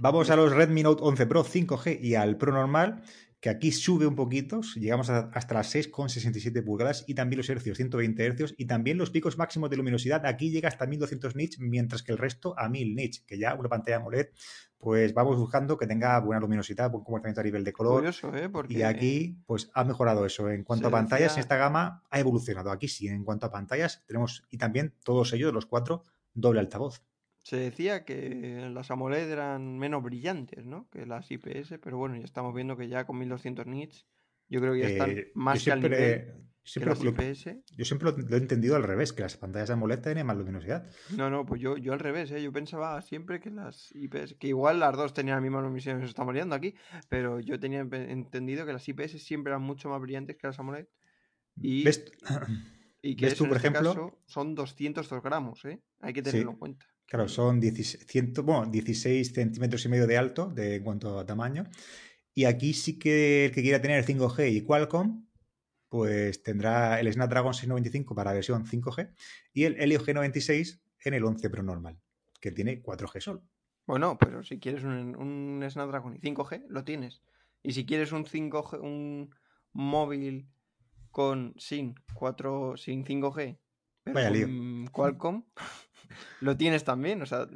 Vamos 0.00 0.30
a 0.30 0.36
los 0.36 0.52
Redmi 0.52 0.84
Note 0.84 1.02
11 1.02 1.26
Pro 1.26 1.42
5G 1.42 1.98
y 2.00 2.14
al 2.14 2.36
Pro 2.36 2.52
normal 2.52 3.02
que 3.40 3.50
aquí 3.50 3.70
sube 3.70 4.06
un 4.06 4.16
poquito, 4.16 4.60
llegamos 4.74 5.10
hasta 5.10 5.54
las 5.54 5.74
6,67 5.74 6.64
pulgadas 6.64 7.04
y 7.06 7.14
también 7.14 7.38
los 7.38 7.48
hercios 7.48 7.76
120 7.76 8.24
hercios 8.24 8.54
y 8.58 8.66
también 8.66 8.98
los 8.98 9.10
picos 9.10 9.38
máximos 9.38 9.70
de 9.70 9.76
luminosidad 9.76 10.26
aquí 10.26 10.50
llega 10.50 10.68
hasta 10.68 10.86
1200 10.86 11.36
nits, 11.36 11.60
mientras 11.60 12.02
que 12.02 12.12
el 12.12 12.18
resto 12.18 12.58
a 12.58 12.68
1000 12.68 12.96
nits, 12.96 13.20
que 13.20 13.38
ya 13.38 13.54
una 13.54 13.68
pantalla 13.68 13.98
AMOLED, 13.98 14.28
pues 14.78 15.14
vamos 15.14 15.36
buscando 15.36 15.76
que 15.76 15.86
tenga 15.86 16.18
buena 16.20 16.40
luminosidad, 16.40 16.90
buen 16.90 17.04
comportamiento 17.04 17.40
a 17.40 17.44
nivel 17.44 17.64
de 17.64 17.72
color. 17.72 18.06
¿eh? 18.06 18.50
Y 18.68 18.82
aquí 18.82 19.38
pues 19.46 19.70
ha 19.74 19.84
mejorado 19.84 20.24
eso. 20.26 20.50
En 20.50 20.64
cuanto 20.64 20.88
a 20.88 20.90
pantallas, 20.90 21.36
esta 21.36 21.56
gama 21.56 22.04
ha 22.10 22.20
evolucionado. 22.20 22.70
Aquí 22.70 22.88
sí, 22.88 23.08
en 23.08 23.24
cuanto 23.24 23.46
a 23.46 23.50
pantallas 23.50 24.04
tenemos 24.06 24.44
y 24.50 24.58
también 24.58 24.94
todos 25.04 25.32
ellos, 25.32 25.52
los 25.52 25.66
cuatro, 25.66 26.04
doble 26.34 26.60
altavoz. 26.60 27.02
Se 27.48 27.56
decía 27.56 28.04
que 28.04 28.68
las 28.70 28.90
AMOLED 28.90 29.30
eran 29.30 29.78
menos 29.78 30.02
brillantes, 30.02 30.66
¿no? 30.66 30.86
Que 30.90 31.06
las 31.06 31.30
IPS, 31.30 31.78
pero 31.82 31.96
bueno, 31.96 32.14
ya 32.16 32.24
estamos 32.26 32.54
viendo 32.54 32.76
que 32.76 32.88
ya 32.88 33.06
con 33.06 33.16
1200 33.16 33.66
nits, 33.66 34.06
yo 34.50 34.60
creo 34.60 34.74
que 34.74 34.80
ya 34.80 34.88
están 34.88 35.10
eh, 35.12 35.30
más 35.32 35.64
que 35.64 35.72
al 35.72 35.80
nivel 35.80 36.34
siempre 36.62 36.94
que 36.94 37.04
las 37.04 37.36
IPS. 37.36 37.56
Yo 37.74 37.86
siempre 37.86 38.12
lo, 38.12 38.36
he 38.36 38.38
entendido 38.38 38.76
al 38.76 38.82
revés, 38.82 39.14
que 39.14 39.22
las 39.22 39.38
pantallas 39.38 39.68
de 39.68 39.72
AMOLED 39.72 40.00
tienen 40.00 40.26
más 40.26 40.36
luminosidad. 40.36 40.90
No, 41.16 41.30
no, 41.30 41.46
pues 41.46 41.62
yo, 41.62 41.78
yo 41.78 41.94
al 41.94 42.00
revés, 42.00 42.30
¿eh? 42.32 42.42
yo 42.42 42.52
pensaba 42.52 43.00
siempre 43.00 43.40
que 43.40 43.50
las 43.50 43.94
IPS, 43.94 44.34
que 44.34 44.48
igual 44.48 44.80
las 44.80 44.94
dos 44.94 45.14
tenían 45.14 45.36
la 45.36 45.40
misma 45.40 45.62
luminosidad, 45.62 46.00
se 46.00 46.04
estamos 46.04 46.34
liando 46.34 46.54
aquí, 46.54 46.74
pero 47.08 47.40
yo 47.40 47.58
tenía 47.58 47.80
entendido 47.80 48.66
que 48.66 48.74
las 48.74 48.86
IPS 48.86 49.22
siempre 49.22 49.52
eran 49.52 49.62
mucho 49.62 49.88
más 49.88 50.02
brillantes 50.02 50.36
que 50.36 50.48
las 50.48 50.58
AMOLED. 50.58 50.86
Y, 51.62 51.88
y 53.00 53.16
que 53.16 53.30
tú, 53.30 53.46
por 53.48 53.56
este 53.56 53.68
ejemplo? 53.68 54.20
son 54.26 54.54
202 54.54 55.22
gramos, 55.22 55.64
¿eh? 55.64 55.80
Hay 56.00 56.12
que 56.12 56.20
tenerlo 56.20 56.50
en 56.50 56.58
cuenta. 56.58 56.86
Claro, 57.08 57.26
son 57.26 57.58
16, 57.58 59.32
centímetros 59.32 59.84
y 59.86 59.88
medio 59.88 60.06
de 60.06 60.18
alto 60.18 60.48
de, 60.48 60.76
en 60.76 60.84
cuanto 60.84 61.18
a 61.18 61.24
tamaño. 61.24 61.64
Y 62.34 62.44
aquí 62.44 62.74
sí 62.74 62.98
que 62.98 63.46
el 63.46 63.52
que 63.52 63.62
quiera 63.62 63.80
tener 63.80 64.04
5G 64.04 64.52
y 64.52 64.60
Qualcomm, 64.60 65.26
pues 65.88 66.42
tendrá 66.42 67.00
el 67.00 67.10
Snapdragon 67.10 67.54
695 67.54 68.14
para 68.14 68.30
la 68.30 68.34
versión 68.34 68.66
5G 68.66 69.14
y 69.54 69.64
el 69.64 69.80
Helio 69.80 70.00
G96 70.00 70.80
en 71.04 71.14
el 71.14 71.24
11 71.24 71.48
Pro 71.48 71.62
normal, 71.62 71.98
que 72.42 72.52
tiene 72.52 72.82
4G 72.82 73.20
solo. 73.20 73.42
Bueno, 73.86 74.18
pero 74.18 74.42
si 74.42 74.60
quieres 74.60 74.84
un, 74.84 75.66
Snapdragon 75.66 76.14
y 76.14 76.18
5G, 76.18 76.66
lo 76.68 76.84
tienes. 76.84 77.22
Y 77.62 77.72
si 77.72 77.86
quieres 77.86 78.12
un 78.12 78.26
5G, 78.26 78.82
un 78.82 79.34
móvil 79.72 80.46
con 81.10 81.54
sin 81.56 81.94
4 82.12 82.76
sin 82.76 83.06
5G, 83.06 83.58
pero 84.04 84.14
Vaya 84.14 84.30
lío. 84.30 84.46
Qualcomm, 84.92 85.46
lo 86.40 86.56
tienes 86.56 86.84
también. 86.84 87.22
O 87.22 87.26
sea, 87.26 87.46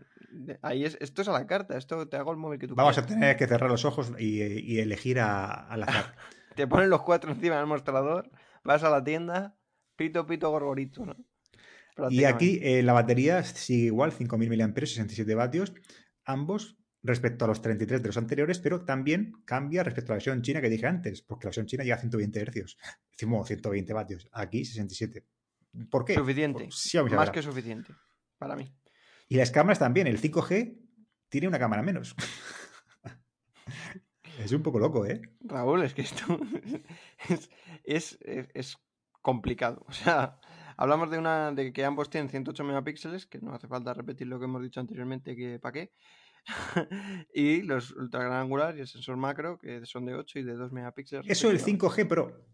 ahí 0.62 0.84
es, 0.84 0.96
esto 1.00 1.22
es 1.22 1.28
a 1.28 1.32
la 1.32 1.46
carta, 1.46 1.76
esto 1.76 2.08
te 2.08 2.16
hago 2.16 2.32
el 2.32 2.38
móvil 2.38 2.58
que 2.58 2.68
tú 2.68 2.74
Vamos 2.74 2.98
a 2.98 3.06
tener 3.06 3.36
que 3.36 3.46
cerrar 3.46 3.70
los 3.70 3.84
ojos 3.84 4.12
y, 4.18 4.78
elegir 4.78 5.20
a, 5.20 5.46
al 5.66 5.84
azar. 5.84 6.14
te 6.56 6.66
ponen 6.66 6.90
los 6.90 7.02
cuatro 7.02 7.32
encima 7.32 7.56
del 7.56 7.66
mostrador, 7.66 8.30
vas 8.64 8.82
a 8.84 8.90
la 8.90 9.02
tienda, 9.02 9.56
Pito, 9.96 10.26
pito, 10.26 10.50
gorgorito, 10.50 11.04
¿no? 11.04 11.16
Y 12.10 12.24
aquí 12.24 12.58
eh, 12.62 12.82
la 12.82 12.94
batería 12.94 13.42
sigue 13.44 13.86
igual, 13.86 14.12
5.000 14.12 14.68
mAh, 14.68 14.74
67 14.74 15.34
vatios, 15.34 15.74
ambos 16.24 16.78
respecto 17.02 17.44
a 17.44 17.48
los 17.48 17.60
33 17.60 18.02
de 18.02 18.08
los 18.08 18.16
anteriores, 18.16 18.58
pero 18.60 18.84
también 18.84 19.32
cambia 19.44 19.82
respecto 19.82 20.12
a 20.12 20.14
la 20.14 20.16
versión 20.16 20.40
china 20.42 20.60
que 20.60 20.70
dije 20.70 20.86
antes, 20.86 21.20
porque 21.22 21.44
la 21.44 21.48
versión 21.48 21.66
china 21.66 21.84
llega 21.84 21.96
a 21.96 22.00
120 22.00 22.40
Hz, 22.46 22.76
decimos 23.10 23.46
120 23.46 23.92
vatios, 23.92 24.28
aquí 24.32 24.64
67. 24.64 25.26
¿Por 25.90 26.04
qué? 26.04 26.14
Suficiente, 26.14 26.68
más 27.10 27.30
que 27.30 27.42
suficiente, 27.42 27.92
para 28.42 28.56
mí. 28.56 28.74
Y 29.28 29.36
las 29.36 29.50
cámaras 29.50 29.78
también, 29.78 30.06
el 30.06 30.20
5G 30.20 30.78
tiene 31.28 31.48
una 31.48 31.58
cámara 31.58 31.82
menos. 31.82 32.14
es 34.38 34.52
un 34.52 34.62
poco 34.62 34.78
loco, 34.78 35.06
¿eh? 35.06 35.22
Raúl, 35.40 35.82
es 35.82 35.94
que 35.94 36.02
esto 36.02 36.38
es, 37.84 38.18
es 38.24 38.76
complicado. 39.22 39.84
O 39.88 39.92
sea, 39.92 40.38
Hablamos 40.76 41.10
de 41.10 41.18
una 41.18 41.52
de 41.52 41.72
que 41.72 41.84
ambos 41.84 42.10
tienen 42.10 42.28
108 42.28 42.64
megapíxeles, 42.64 43.26
que 43.26 43.38
no 43.38 43.54
hace 43.54 43.68
falta 43.68 43.94
repetir 43.94 44.26
lo 44.26 44.38
que 44.38 44.46
hemos 44.46 44.62
dicho 44.62 44.80
anteriormente, 44.80 45.36
que 45.36 45.58
para 45.58 45.72
qué. 45.72 45.92
y 47.34 47.62
los 47.62 47.92
ultra 47.92 48.24
gran 48.24 48.40
angular 48.40 48.76
y 48.76 48.80
el 48.80 48.88
sensor 48.88 49.16
macro, 49.16 49.58
que 49.58 49.86
son 49.86 50.06
de 50.06 50.14
8 50.14 50.40
y 50.40 50.42
de 50.42 50.54
2 50.54 50.72
megapíxeles. 50.72 51.30
Eso 51.30 51.50
el 51.50 51.60
5G 51.60 52.08
Pro. 52.08 52.46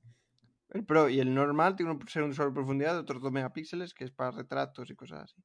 El 0.70 0.84
Pro 0.84 1.08
y 1.08 1.20
el 1.20 1.34
normal 1.34 1.76
tiene 1.76 1.92
un 1.92 2.06
sensor 2.06 2.48
de 2.48 2.52
profundidad 2.52 2.92
de 2.92 2.98
otros 2.98 3.22
2 3.22 3.32
megapíxeles, 3.32 3.94
que 3.94 4.04
es 4.04 4.10
para 4.10 4.32
retratos 4.32 4.90
y 4.90 4.94
cosas 4.94 5.24
así. 5.24 5.42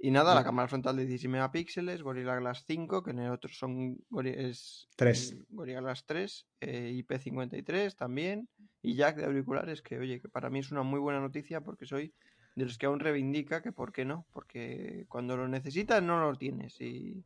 Y 0.00 0.12
nada, 0.12 0.34
la 0.34 0.44
cámara 0.44 0.68
frontal 0.68 0.96
de 0.96 1.06
16 1.06 1.28
megapíxeles, 1.28 2.02
Gorilla 2.02 2.36
Glass 2.36 2.64
5, 2.66 3.02
que 3.02 3.10
en 3.10 3.18
el 3.18 3.32
otro 3.32 3.50
son 3.52 3.98
es 4.24 4.88
3. 4.94 5.36
Gorilla 5.48 5.80
Glass 5.80 6.04
3, 6.06 6.46
eh, 6.60 7.04
IP53 7.04 7.96
también, 7.96 8.48
y 8.80 8.94
jack 8.94 9.16
de 9.16 9.24
auriculares, 9.24 9.82
que 9.82 9.98
oye, 9.98 10.20
que 10.20 10.28
para 10.28 10.50
mí 10.50 10.60
es 10.60 10.70
una 10.70 10.84
muy 10.84 11.00
buena 11.00 11.20
noticia 11.20 11.62
porque 11.62 11.84
soy 11.84 12.14
de 12.54 12.64
los 12.64 12.78
que 12.78 12.86
aún 12.86 13.00
reivindica 13.00 13.60
que 13.60 13.72
por 13.72 13.92
qué 13.92 14.04
no, 14.04 14.24
porque 14.32 15.04
cuando 15.08 15.36
lo 15.36 15.48
necesitas 15.48 16.02
no 16.02 16.20
lo 16.20 16.36
tienes 16.36 16.80
y 16.80 17.24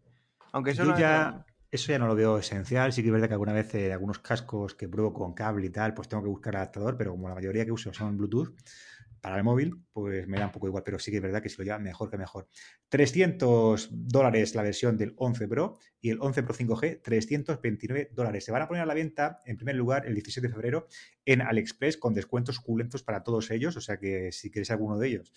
aunque 0.52 0.71
eso 0.73 0.97
ya 0.97 1.45
eso 1.73 1.91
ya 1.91 1.99
no 1.99 2.07
lo 2.07 2.14
veo 2.14 2.38
esencial, 2.38 2.93
sí 2.93 3.00
que 3.00 3.09
es 3.09 3.12
verdad 3.12 3.29
que 3.29 3.33
alguna 3.33 3.55
vez 3.55 3.75
eh, 3.75 3.95
algunos 3.95 4.19
cascos 4.19 4.75
que 4.75 4.88
pruebo 4.88 5.14
con 5.14 5.33
cable 5.33 5.67
y 5.67 5.71
tal, 5.71 5.95
pues 5.95 6.07
tengo 6.07 6.23
que 6.23 6.29
buscar 6.29 6.55
adaptador, 6.55 6.99
pero 6.99 7.12
como 7.12 7.31
la 7.31 7.35
mayoría 7.35 7.64
que 7.64 7.73
uso 7.73 7.95
son 7.95 8.19
Bluetooth, 8.19 8.55
para 9.23 9.37
el 9.37 9.45
móvil, 9.45 9.81
pues 9.93 10.26
me 10.26 10.37
da 10.37 10.47
un 10.47 10.52
poco 10.52 10.67
igual, 10.67 10.83
pero 10.85 10.99
sí 10.99 11.12
que 11.12 11.19
es 11.19 11.23
verdad 11.23 11.41
que 11.41 11.49
si 11.49 11.57
lo 11.59 11.64
lleva 11.64 11.79
mejor 11.79 12.11
que 12.11 12.19
mejor. 12.19 12.49
300 12.88 13.88
dólares 13.93 14.57
la 14.57 14.62
versión 14.62 14.99
del 14.99 15.14
11 15.17 15.47
Pro 15.47 15.79
y 16.00 16.11
el 16.11 16.19
11 16.21 16.43
Pro 16.43 16.55
5G, 16.55 17.00
329 17.00 18.11
dólares. 18.12 18.45
Se 18.45 18.50
van 18.50 18.62
a 18.62 18.69
poner 18.69 18.83
a 18.83 18.87
la 18.87 18.95
venta, 18.95 19.38
en 19.47 19.57
primer 19.57 19.76
lugar, 19.76 20.07
el 20.09 20.14
17 20.14 20.49
de 20.49 20.52
febrero 20.52 20.88
en 21.25 21.41
AliExpress 21.41 21.99
con 21.99 22.14
descuentos 22.14 22.57
suculentos 22.57 23.05
para 23.05 23.23
todos 23.23 23.52
ellos, 23.52 23.76
o 23.76 23.81
sea 23.81 23.97
que 23.97 24.33
si 24.33 24.50
queréis 24.50 24.73
alguno 24.73 24.99
de 24.99 25.07
ellos, 25.07 25.33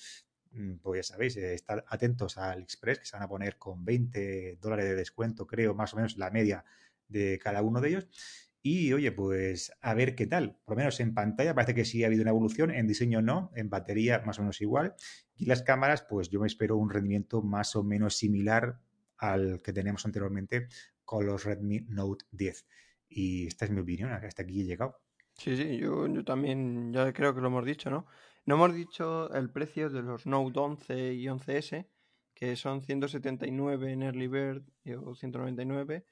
mm, 0.52 0.78
pues 0.78 1.08
ya 1.08 1.14
sabéis, 1.14 1.38
eh, 1.38 1.54
estar 1.54 1.86
atentos 1.88 2.40
a 2.40 2.54
AliExpress, 2.54 2.98
que 2.98 3.06
se 3.06 3.16
van 3.16 3.24
a 3.24 3.30
poner 3.30 3.58
con 3.60 3.86
20 3.86 4.58
dólares 4.60 4.86
de 4.86 4.96
descuento, 4.96 5.46
creo, 5.46 5.76
más 5.76 5.94
o 5.94 5.98
menos 5.98 6.18
la 6.18 6.32
media 6.32 6.66
de 7.08 7.38
cada 7.38 7.62
uno 7.62 7.82
de 7.82 7.90
ellos. 7.90 8.08
Y 8.68 8.92
oye, 8.94 9.12
pues 9.12 9.72
a 9.80 9.94
ver 9.94 10.16
qué 10.16 10.26
tal. 10.26 10.58
Por 10.66 10.76
lo 10.76 10.78
menos 10.78 11.00
en 11.00 11.14
pantalla 11.14 11.54
parece 11.54 11.76
que 11.76 11.86
sí 11.86 12.04
ha 12.04 12.08
habido 12.08 12.24
una 12.24 12.32
evolución, 12.32 12.72
en 12.72 12.88
diseño 12.88 13.22
no, 13.22 13.52
en 13.56 13.70
batería 13.70 14.24
más 14.26 14.40
o 14.40 14.42
menos 14.42 14.60
igual. 14.60 14.96
Y 15.36 15.46
las 15.46 15.62
cámaras, 15.62 16.02
pues 16.02 16.30
yo 16.30 16.40
me 16.40 16.48
espero 16.48 16.76
un 16.76 16.90
rendimiento 16.90 17.44
más 17.44 17.76
o 17.76 17.84
menos 17.84 18.16
similar 18.16 18.80
al 19.20 19.62
que 19.62 19.72
tenemos 19.72 20.04
anteriormente 20.08 20.68
con 21.04 21.28
los 21.28 21.44
Redmi 21.44 21.82
Note 21.90 22.26
10. 22.32 22.66
Y 23.08 23.46
esta 23.46 23.66
es 23.66 23.72
mi 23.72 23.82
opinión, 23.82 24.12
hasta 24.12 24.42
aquí 24.42 24.62
he 24.62 24.66
llegado. 24.66 25.00
Sí, 25.36 25.56
sí, 25.56 25.78
yo, 25.78 26.08
yo 26.08 26.26
también 26.26 26.92
ya 26.92 27.14
creo 27.14 27.36
que 27.36 27.42
lo 27.42 27.50
hemos 27.50 27.66
dicho, 27.66 27.92
¿no? 27.92 28.08
No 28.48 28.56
hemos 28.56 28.74
dicho 28.74 29.32
el 29.36 29.52
precio 29.52 29.92
de 29.92 30.02
los 30.02 30.26
Note 30.26 30.60
11 30.60 31.14
y 31.14 31.26
11S, 31.26 31.86
que 32.34 32.56
son 32.56 32.82
179 32.82 33.92
en 33.92 34.02
Early 34.02 34.28
Bird 34.28 34.64
o 35.04 35.14
199 35.14 36.04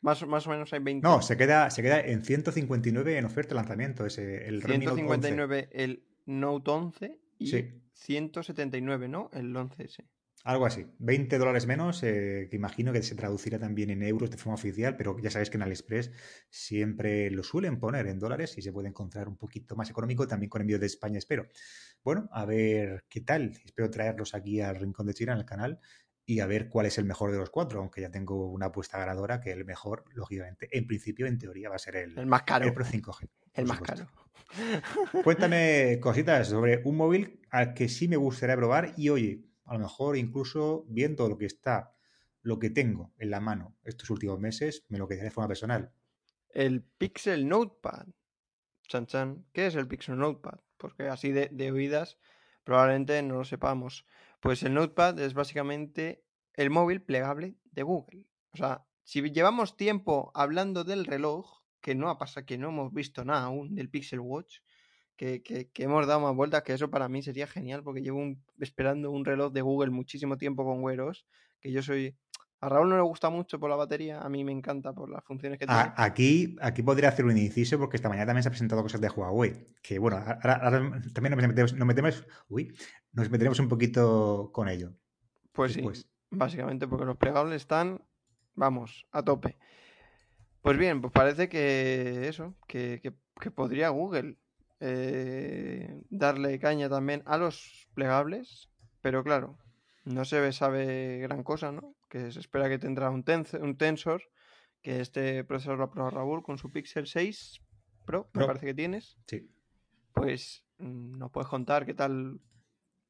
más, 0.00 0.26
más 0.26 0.46
o 0.46 0.50
menos 0.50 0.72
hay 0.72 0.80
20. 0.80 1.06
No, 1.06 1.22
se 1.22 1.36
queda, 1.36 1.70
se 1.70 1.82
queda 1.82 2.00
en 2.00 2.24
159 2.24 3.18
en 3.18 3.24
oferta 3.24 3.50
de 3.50 3.54
lanzamiento. 3.56 4.06
Ese, 4.06 4.46
el 4.48 4.62
159 4.62 5.68
el 5.72 6.04
Note 6.26 6.70
11 6.70 7.18
y 7.38 7.64
179, 7.94 9.08
¿no? 9.08 9.30
El 9.32 9.54
11S. 9.54 10.04
Algo 10.44 10.66
así. 10.66 10.86
20 10.98 11.36
dólares 11.36 11.66
menos, 11.66 12.02
eh, 12.02 12.46
que 12.48 12.56
imagino 12.56 12.92
que 12.92 13.02
se 13.02 13.14
traducirá 13.14 13.58
también 13.58 13.90
en 13.90 14.02
euros 14.02 14.30
de 14.30 14.36
forma 14.36 14.54
oficial, 14.54 14.96
pero 14.96 15.18
ya 15.18 15.30
sabéis 15.30 15.50
que 15.50 15.56
en 15.56 15.62
AliExpress 15.62 16.12
siempre 16.48 17.30
lo 17.30 17.42
suelen 17.42 17.78
poner 17.80 18.06
en 18.06 18.18
dólares 18.18 18.56
y 18.56 18.62
se 18.62 18.72
puede 18.72 18.88
encontrar 18.88 19.28
un 19.28 19.36
poquito 19.36 19.74
más 19.74 19.90
económico, 19.90 20.28
también 20.28 20.48
con 20.48 20.60
envío 20.60 20.78
de 20.78 20.86
España, 20.86 21.18
espero. 21.18 21.48
Bueno, 22.04 22.28
a 22.32 22.44
ver 22.44 23.04
qué 23.08 23.20
tal. 23.20 23.52
Espero 23.64 23.90
traerlos 23.90 24.34
aquí 24.34 24.60
al 24.60 24.76
Rincón 24.76 25.06
de 25.06 25.14
China, 25.14 25.32
en 25.32 25.38
el 25.38 25.44
canal, 25.44 25.80
y 26.28 26.40
a 26.40 26.46
ver 26.46 26.68
cuál 26.68 26.84
es 26.84 26.98
el 26.98 27.06
mejor 27.06 27.32
de 27.32 27.38
los 27.38 27.48
cuatro, 27.48 27.80
aunque 27.80 28.02
ya 28.02 28.10
tengo 28.10 28.50
una 28.50 28.66
apuesta 28.66 28.98
ganadora 28.98 29.40
que 29.40 29.50
el 29.50 29.64
mejor, 29.64 30.04
lógicamente, 30.12 30.68
en 30.76 30.86
principio, 30.86 31.26
en 31.26 31.38
teoría, 31.38 31.70
va 31.70 31.76
a 31.76 31.78
ser 31.78 31.96
el, 31.96 32.18
el 32.18 32.26
más 32.26 32.42
caro. 32.42 32.66
El 32.66 32.74
Pro 32.74 32.84
5G. 32.84 33.30
El 33.54 33.64
más 33.64 33.80
caro. 33.80 34.06
Cuéntame 35.24 35.98
cositas 36.02 36.48
sobre 36.48 36.82
un 36.84 36.98
móvil 36.98 37.40
al 37.48 37.72
que 37.72 37.88
sí 37.88 38.08
me 38.08 38.18
gustaría 38.18 38.56
probar 38.56 38.92
y 38.98 39.08
oye, 39.08 39.42
a 39.64 39.72
lo 39.72 39.80
mejor 39.80 40.18
incluso 40.18 40.84
viendo 40.90 41.30
lo 41.30 41.38
que 41.38 41.46
está, 41.46 41.94
lo 42.42 42.58
que 42.58 42.68
tengo 42.68 43.14
en 43.16 43.30
la 43.30 43.40
mano 43.40 43.78
estos 43.82 44.10
últimos 44.10 44.38
meses, 44.38 44.84
me 44.90 44.98
lo 44.98 45.08
quedaré 45.08 45.24
de 45.24 45.30
forma 45.30 45.48
personal. 45.48 45.94
El 46.50 46.82
Pixel 46.82 47.48
Notepad. 47.48 48.06
Chan 48.86 49.06
chan. 49.06 49.46
¿Qué 49.54 49.68
es 49.68 49.74
el 49.76 49.88
Pixel 49.88 50.18
Notepad? 50.18 50.60
Porque 50.76 51.08
así 51.08 51.32
de, 51.32 51.48
de 51.50 51.72
oídas 51.72 52.18
probablemente 52.64 53.22
no 53.22 53.36
lo 53.36 53.44
sepamos. 53.46 54.04
Pues 54.40 54.62
el 54.62 54.74
Notepad 54.74 55.18
es 55.18 55.34
básicamente 55.34 56.24
el 56.54 56.70
móvil 56.70 57.02
plegable 57.02 57.56
de 57.64 57.82
Google. 57.82 58.26
O 58.52 58.56
sea, 58.56 58.84
si 59.04 59.22
llevamos 59.30 59.76
tiempo 59.76 60.30
hablando 60.34 60.84
del 60.84 61.06
reloj, 61.06 61.62
que 61.80 61.94
no 61.94 62.10
ha 62.10 62.18
pasado, 62.18 62.46
que 62.46 62.58
no 62.58 62.68
hemos 62.68 62.92
visto 62.92 63.24
nada 63.24 63.44
aún 63.44 63.74
del 63.74 63.90
Pixel 63.90 64.20
Watch, 64.20 64.58
que, 65.16 65.42
hemos 65.76 66.06
dado 66.06 66.20
más 66.20 66.34
vueltas, 66.34 66.62
que 66.62 66.72
eso 66.72 66.90
para 66.90 67.08
mí 67.08 67.22
sería 67.22 67.46
genial, 67.46 67.82
porque 67.82 68.02
llevo 68.02 68.22
esperando 68.60 69.10
un 69.10 69.24
reloj 69.24 69.52
de 69.52 69.62
Google 69.62 69.90
muchísimo 69.90 70.36
tiempo 70.36 70.64
con 70.64 70.82
Wear 70.82 71.00
que 71.60 71.72
yo 71.72 71.82
soy... 71.82 72.16
A 72.60 72.68
Raúl 72.68 72.88
no 72.88 72.96
le 72.96 73.02
gusta 73.02 73.30
mucho 73.30 73.60
por 73.60 73.70
la 73.70 73.76
batería, 73.76 74.20
a 74.20 74.28
mí 74.28 74.42
me 74.42 74.50
encanta 74.50 74.92
por 74.92 75.08
las 75.08 75.24
funciones 75.24 75.60
que 75.60 75.66
tiene. 75.66 75.92
Aquí, 75.96 76.56
aquí 76.60 76.82
podría 76.82 77.10
hacer 77.10 77.24
un 77.24 77.38
inciso 77.38 77.78
porque 77.78 77.96
esta 77.96 78.08
mañana 78.08 78.26
también 78.26 78.42
se 78.42 78.48
ha 78.48 78.50
presentado 78.50 78.82
cosas 78.82 79.00
de 79.00 79.08
Huawei. 79.08 79.68
Que 79.80 80.00
bueno, 80.00 80.16
ahora, 80.16 80.60
también 81.14 81.36
nos 81.36 81.46
metemos, 81.46 81.74
nos 81.74 81.86
metemos, 81.86 82.26
uy, 82.48 82.76
nos 83.12 83.30
meteremos 83.30 83.60
un 83.60 83.68
poquito 83.68 84.50
con 84.52 84.68
ello. 84.68 84.92
Pues 85.52 85.74
sí, 85.74 85.82
básicamente 86.30 86.88
porque 86.88 87.04
los 87.04 87.16
plegables 87.16 87.62
están, 87.62 88.02
vamos, 88.54 89.06
a 89.12 89.22
tope. 89.22 89.56
Pues 90.60 90.76
bien, 90.76 91.00
pues 91.00 91.12
parece 91.12 91.48
que 91.48 92.28
eso, 92.28 92.56
que, 92.66 93.14
podría 93.54 93.90
Google 93.90 94.36
eh, 94.80 96.02
darle 96.10 96.58
caña 96.58 96.88
también 96.88 97.22
a 97.24 97.38
los 97.38 97.88
plegables, 97.94 98.68
pero 99.00 99.22
claro, 99.22 99.58
no 100.08 100.24
se 100.24 100.52
sabe 100.52 101.18
gran 101.18 101.42
cosa, 101.42 101.72
¿no? 101.72 101.94
Que 102.08 102.32
se 102.32 102.40
espera 102.40 102.68
que 102.68 102.78
tendrá 102.78 103.10
un, 103.10 103.24
un 103.60 103.76
tensor, 103.76 104.22
que 104.82 105.00
este 105.00 105.44
procesador 105.44 105.94
lo 105.94 106.06
ha 106.06 106.10
Raúl 106.10 106.42
con 106.42 106.58
su 106.58 106.72
Pixel 106.72 107.06
6 107.06 107.60
Pro, 108.06 108.30
me 108.32 108.46
parece 108.46 108.66
que 108.66 108.74
tienes. 108.74 109.18
Sí. 109.26 109.50
Pues 110.14 110.64
mm, 110.78 111.18
nos 111.18 111.30
puedes 111.30 111.48
contar 111.48 111.84
qué 111.84 111.92
tal 111.92 112.40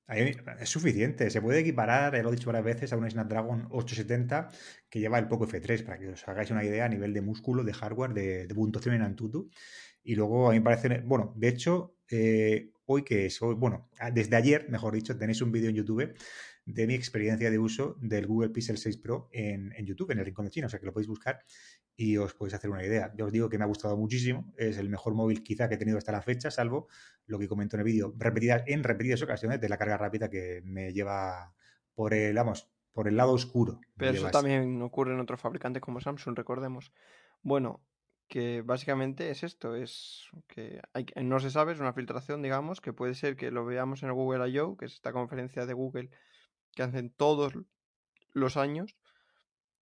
es 0.08 0.70
suficiente, 0.70 1.28
se 1.28 1.42
puede 1.42 1.60
equiparar, 1.60 2.18
lo 2.22 2.30
he 2.30 2.34
dicho 2.34 2.46
varias 2.46 2.64
veces, 2.64 2.92
a 2.92 2.96
un 2.96 3.08
Snapdragon 3.08 3.66
870 3.70 4.48
que 4.88 5.00
lleva 5.00 5.18
el 5.18 5.28
Poco 5.28 5.46
F3, 5.46 5.84
para 5.84 5.98
que 5.98 6.08
os 6.08 6.26
hagáis 6.26 6.50
una 6.50 6.64
idea 6.64 6.86
a 6.86 6.88
nivel 6.88 7.12
de 7.12 7.20
músculo, 7.20 7.62
de 7.62 7.74
hardware, 7.74 8.14
de, 8.14 8.54
puntuación 8.54 8.94
en 8.94 9.02
Antutu. 9.02 9.50
Y 10.02 10.14
luego 10.14 10.48
a 10.48 10.52
mí 10.52 10.60
me 10.60 10.64
parece, 10.64 11.02
bueno, 11.04 11.34
de 11.36 11.48
hecho, 11.48 11.94
eh, 12.10 12.70
hoy 12.86 13.02
que 13.04 13.26
es, 13.26 13.42
hoy, 13.42 13.54
bueno, 13.54 13.90
desde 14.14 14.34
ayer, 14.34 14.70
mejor 14.70 14.94
dicho, 14.94 15.16
tenéis 15.18 15.42
un 15.42 15.52
vídeo 15.52 15.68
en 15.68 15.76
YouTube 15.76 16.14
de 16.68 16.86
mi 16.86 16.94
experiencia 16.94 17.50
de 17.50 17.58
uso 17.58 17.96
del 17.98 18.26
Google 18.26 18.50
Pixel 18.50 18.76
6 18.76 18.98
Pro 18.98 19.30
en, 19.32 19.72
YouTube, 19.86 20.10
en 20.10 20.18
el 20.18 20.26
Rincón 20.26 20.44
de 20.44 20.50
China, 20.50 20.66
o 20.66 20.70
sea 20.70 20.78
que 20.78 20.84
lo 20.84 20.92
podéis 20.92 21.08
buscar 21.08 21.42
y 21.96 22.18
os 22.18 22.34
podéis 22.34 22.54
hacer 22.54 22.68
una 22.68 22.84
idea. 22.84 23.10
Yo 23.16 23.24
os 23.24 23.32
digo 23.32 23.48
que 23.48 23.56
me 23.56 23.64
ha 23.64 23.66
gustado 23.66 23.96
muchísimo, 23.96 24.52
es 24.58 24.76
el 24.76 24.90
mejor 24.90 25.14
móvil 25.14 25.42
quizá 25.42 25.66
que 25.68 25.76
he 25.76 25.78
tenido 25.78 25.96
hasta 25.96 26.12
la 26.12 26.20
fecha, 26.20 26.50
salvo 26.50 26.88
lo 27.24 27.38
que 27.38 27.48
comento 27.48 27.76
en 27.76 27.80
el 27.80 27.84
vídeo 27.86 28.14
repetidas, 28.18 28.64
en 28.66 28.84
repetidas 28.84 29.22
ocasiones 29.22 29.62
de 29.62 29.68
la 29.70 29.78
carga 29.78 29.96
rápida 29.96 30.28
que 30.28 30.60
me 30.62 30.92
lleva 30.92 31.54
por 31.94 32.12
el, 32.12 32.34
vamos, 32.34 32.70
por 32.92 33.08
el 33.08 33.16
lado 33.16 33.32
oscuro. 33.32 33.80
Pero 33.96 34.12
eso 34.12 34.30
también 34.30 34.82
ocurre 34.82 35.14
en 35.14 35.20
otros 35.20 35.40
fabricantes 35.40 35.80
como 35.80 36.02
Samsung, 36.02 36.36
recordemos. 36.36 36.92
Bueno, 37.40 37.80
que 38.28 38.60
básicamente 38.60 39.30
es 39.30 39.42
esto, 39.42 39.74
es 39.74 40.28
que 40.48 40.82
hay, 40.92 41.06
no 41.22 41.40
se 41.40 41.50
sabe, 41.50 41.72
es 41.72 41.80
una 41.80 41.94
filtración, 41.94 42.42
digamos, 42.42 42.82
que 42.82 42.92
puede 42.92 43.14
ser 43.14 43.36
que 43.36 43.50
lo 43.50 43.64
veamos 43.64 44.02
en 44.02 44.10
el 44.10 44.14
Google 44.14 44.50
I.O., 44.50 44.76
que 44.76 44.84
es 44.84 44.92
esta 44.92 45.12
conferencia 45.12 45.64
de 45.64 45.72
Google 45.72 46.10
que 46.78 46.84
hacen 46.84 47.10
todos 47.10 47.54
los 48.32 48.56
años. 48.56 48.96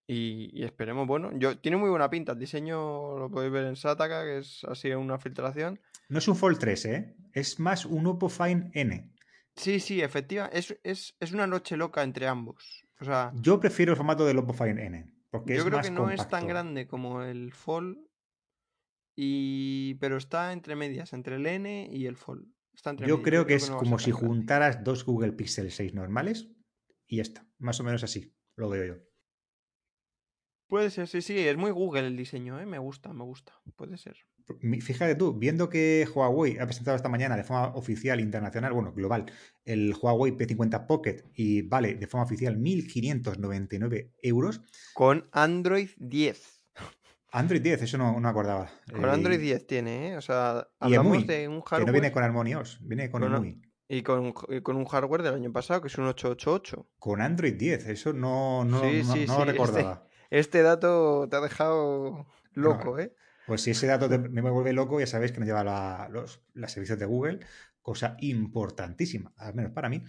Y, 0.07 0.63
esperemos, 0.63 1.05
bueno, 1.05 1.31
yo 1.37 1.59
tiene 1.59 1.77
muy 1.77 1.89
buena 1.89 2.09
pinta. 2.09 2.31
El 2.31 2.39
diseño 2.39 3.19
lo 3.19 3.29
podéis 3.29 3.51
ver 3.51 3.65
en 3.65 3.75
Sataka, 3.75 4.23
que 4.23 4.39
es 4.39 4.63
así 4.63 4.89
una 4.91 5.19
filtración. 5.19 5.79
No 6.09 6.17
es 6.17 6.27
un 6.27 6.35
Fold 6.35 6.57
3, 6.57 6.85
¿eh? 6.85 7.15
Es 7.33 7.59
más 7.59 7.85
un 7.85 8.07
Oppo 8.07 8.29
Find 8.29 8.71
N. 8.73 9.13
Sí, 9.55 9.79
sí, 9.79 10.01
efectiva. 10.01 10.47
Es, 10.47 10.75
es, 10.83 11.15
es 11.19 11.31
una 11.33 11.45
noche 11.45 11.77
loca 11.77 12.01
entre 12.01 12.27
ambos. 12.27 12.85
O 12.99 13.05
sea, 13.05 13.31
Yo 13.35 13.59
prefiero 13.59 13.91
el 13.91 13.97
formato 13.97 14.25
del 14.25 14.39
Oppo 14.39 14.53
Find 14.53 14.79
N. 14.79 15.13
Porque 15.29 15.53
yo 15.53 15.59
es 15.59 15.65
creo 15.65 15.77
más 15.77 15.87
que 15.87 15.93
no 15.93 16.09
es 16.09 16.27
tan 16.29 16.47
grande 16.47 16.87
como 16.87 17.21
el 17.21 17.53
Fold. 17.53 17.99
Y... 19.15 19.95
Pero 19.95 20.17
está 20.17 20.53
entre 20.53 20.75
medias, 20.75 21.13
entre 21.13 21.35
el 21.35 21.45
N 21.45 21.89
y 21.91 22.05
el 22.07 22.15
Fold. 22.15 22.47
Está 22.73 22.91
entre 22.91 23.07
Yo 23.07 23.17
medias, 23.17 23.29
creo 23.29 23.45
que 23.45 23.55
es 23.55 23.69
como 23.69 23.99
si 23.99 24.11
grande. 24.11 24.27
juntaras 24.27 24.83
dos 24.83 25.03
Google 25.03 25.33
Pixel 25.33 25.69
6 25.69 25.93
normales 25.93 26.47
y 27.07 27.17
ya 27.17 27.21
está. 27.23 27.47
Más 27.59 27.79
o 27.79 27.83
menos 27.83 28.03
así. 28.03 28.33
Lo 28.55 28.69
veo 28.69 28.85
yo. 28.85 29.01
Puede 30.67 30.89
ser, 30.89 31.07
sí, 31.07 31.21
sí, 31.21 31.37
es 31.39 31.55
muy 31.55 31.71
Google 31.71 32.07
el 32.07 32.17
diseño, 32.17 32.59
¿eh? 32.59 32.65
Me 32.65 32.77
gusta, 32.77 33.13
me 33.13 33.23
gusta. 33.23 33.53
Puede 33.77 33.97
ser. 33.97 34.17
Fíjate 34.81 35.15
tú, 35.15 35.33
viendo 35.33 35.69
que 35.69 36.05
Huawei 36.13 36.57
ha 36.57 36.65
presentado 36.65 36.95
esta 36.97 37.09
mañana 37.09 37.35
de 37.37 37.43
forma 37.43 37.67
oficial 37.75 38.19
internacional, 38.19 38.73
bueno, 38.73 38.93
global, 38.93 39.25
el 39.65 39.93
Huawei 39.93 40.33
P50 40.33 40.85
Pocket 40.87 41.23
y 41.35 41.61
vale 41.63 41.95
de 41.95 42.07
forma 42.07 42.25
oficial 42.25 42.57
1.599 42.57 44.11
euros. 44.21 44.61
Con 44.93 45.27
Android 45.31 45.89
10. 45.97 46.61
Android 47.31 47.61
10, 47.61 47.81
eso 47.83 47.97
no, 47.97 48.19
no 48.19 48.27
acordaba. 48.29 48.69
Con 48.91 49.03
Eh, 49.05 49.09
Android 49.09 49.39
10 49.39 49.67
tiene, 49.67 50.09
¿eh? 50.09 50.17
O 50.17 50.21
sea, 50.21 50.67
hablamos 50.79 51.13
EMUI, 51.17 51.27
de 51.27 51.47
un 51.47 51.61
Que 51.61 51.69
hardware 51.69 51.87
no 51.87 51.91
viene 51.93 52.11
con 52.11 52.23
Harmonios, 52.23 52.79
viene 52.81 53.09
con 53.11 53.21
Con- 53.21 53.35
EMUI. 53.35 53.61
Y 53.89 54.01
con, 54.03 54.33
y 54.49 54.61
con 54.61 54.75
un 54.75 54.85
hardware 54.85 55.21
del 55.23 55.33
año 55.35 55.51
pasado, 55.51 55.81
que 55.81 55.87
es 55.87 55.97
un 55.97 56.05
888. 56.07 56.87
Con 56.99 57.21
Android 57.21 57.53
10, 57.55 57.87
eso 57.87 58.13
no, 58.13 58.63
no, 58.65 58.81
Sí, 58.81 59.03
no- 59.03 59.13
sí, 59.13 59.25
no 59.25 59.33
sí, 59.33 59.39
lo 59.39 59.45
recordaba. 59.45 60.07
Este 60.29 60.61
dato 60.61 61.27
te 61.29 61.35
ha 61.37 61.41
dejado 61.41 62.27
loco, 62.53 62.99
¿eh? 62.99 63.13
Pues 63.45 63.61
si 63.61 63.71
ese 63.71 63.87
dato 63.87 64.09
te- 64.09 64.17
me 64.19 64.41
vuelve 64.41 64.73
loco, 64.73 64.99
ya 64.99 65.07
sabéis 65.07 65.31
que 65.31 65.39
no 65.39 65.45
lleva 65.45 65.63
la- 65.63 66.09
los, 66.11 66.41
los 66.53 66.71
servicios 66.71 66.99
de 66.99 67.05
Google, 67.05 67.39
cosa 67.81 68.17
importantísima, 68.19 69.33
al 69.37 69.53
menos 69.55 69.71
para 69.71 69.87
mí. 69.87 70.03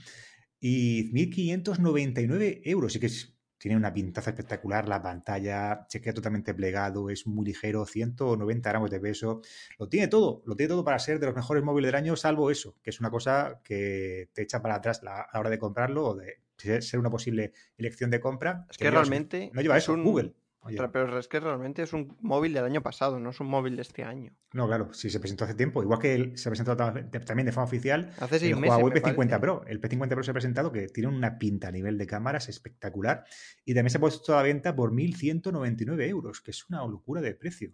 Y 0.59 1.11
1.599 1.13 2.61
euros, 2.65 2.93
sí 2.93 2.99
que 3.01 3.07
es- 3.07 3.38
tiene 3.59 3.77
una 3.77 3.93
pintaza 3.93 4.31
espectacular, 4.31 4.89
la 4.89 5.03
pantalla 5.03 5.85
se 5.89 6.01
queda 6.01 6.15
totalmente 6.15 6.55
plegado, 6.55 7.11
es 7.11 7.27
muy 7.27 7.45
ligero, 7.45 7.85
190 7.85 8.71
gramos 8.71 8.91
de 8.91 9.01
peso, 9.01 9.43
lo 9.79 9.89
tiene 9.89 10.09
todo, 10.09 10.43
lo 10.47 10.55
tiene 10.57 10.69
todo 10.71 10.85
para 10.85 10.99
ser 10.99 11.19
de 11.19 11.27
los 11.27 11.35
mejores 11.35 11.63
móviles 11.65 11.89
del 11.89 11.97
año, 11.97 12.17
salvo 12.17 12.51
eso, 12.51 12.77
que 12.83 12.91
es 12.91 13.01
una 13.01 13.11
cosa 13.11 13.61
que 13.65 14.31
te 14.33 14.43
echa 14.43 14.63
para 14.63 14.77
atrás 14.77 15.03
la- 15.03 15.23
a 15.23 15.29
la 15.35 15.41
hora 15.41 15.51
de 15.51 15.59
comprarlo 15.59 16.07
o 16.07 16.15
de 16.15 16.39
ser 16.83 16.99
una 17.01 17.11
posible 17.11 17.53
elección 17.77 18.11
de 18.11 18.21
compra. 18.21 18.67
Es 18.71 18.79
que 18.79 18.85
lleva 18.85 19.03
eso. 19.03 19.11
realmente 19.11 19.51
No 19.53 19.61
lleva 19.61 19.77
es 19.77 19.85
eso, 19.85 19.95
un- 19.95 20.05
Google. 20.05 20.35
Otra, 20.75 20.93
Pero 20.93 21.19
es 21.19 21.29
que 21.29 21.41
realmente 21.41 21.83
es 21.83 21.93
un 21.93 22.17
móvil 22.21 22.53
del 22.53 22.65
año 22.65 22.83
pasado, 22.83 23.19
no 23.19 23.31
es 23.31 23.41
un 23.41 23.47
móvil 23.49 23.77
de 23.77 23.83
este 23.83 24.05
año. 24.05 24.33
No, 24.53 24.67
claro, 24.67 24.93
sí 24.93 25.11
se 25.11 25.21
presentó 25.21 25.45
hace 25.45 25.55
tiempo. 25.55 25.83
Igual 25.83 25.99
que 25.99 26.15
el- 26.15 26.39
se 26.39 26.49
presentó 26.51 26.77
ta- 26.77 26.93
también 27.25 27.47
de 27.47 27.53
forma 27.53 27.65
oficial 27.67 28.11
Hace 28.21 28.39
seis 28.39 28.53
el 28.53 28.59
meses. 28.61 28.77
Huawei 28.77 28.95
me 28.95 29.01
P50 29.01 29.15
parece. 29.17 29.39
Pro. 29.41 29.65
El 29.67 29.81
P50 29.81 30.09
Pro 30.15 30.23
se 30.23 30.31
ha 30.31 30.35
presentado 30.35 30.71
que 30.73 30.89
tiene 30.89 31.09
una 31.09 31.39
pinta 31.39 31.69
a 31.69 31.73
nivel 31.73 31.97
de 31.99 32.07
cámaras 32.07 32.49
espectacular 32.49 33.25
y 33.65 33.75
también 33.75 33.91
se 33.91 33.99
ha 33.99 34.01
puesto 34.01 34.33
a 34.35 34.37
la 34.39 34.43
venta 34.43 34.75
por 34.75 34.93
1.199 34.93 36.07
euros, 36.09 36.41
que 36.41 36.51
es 36.53 36.69
una 36.69 36.87
locura 36.87 37.21
de 37.21 37.35
precio. 37.35 37.73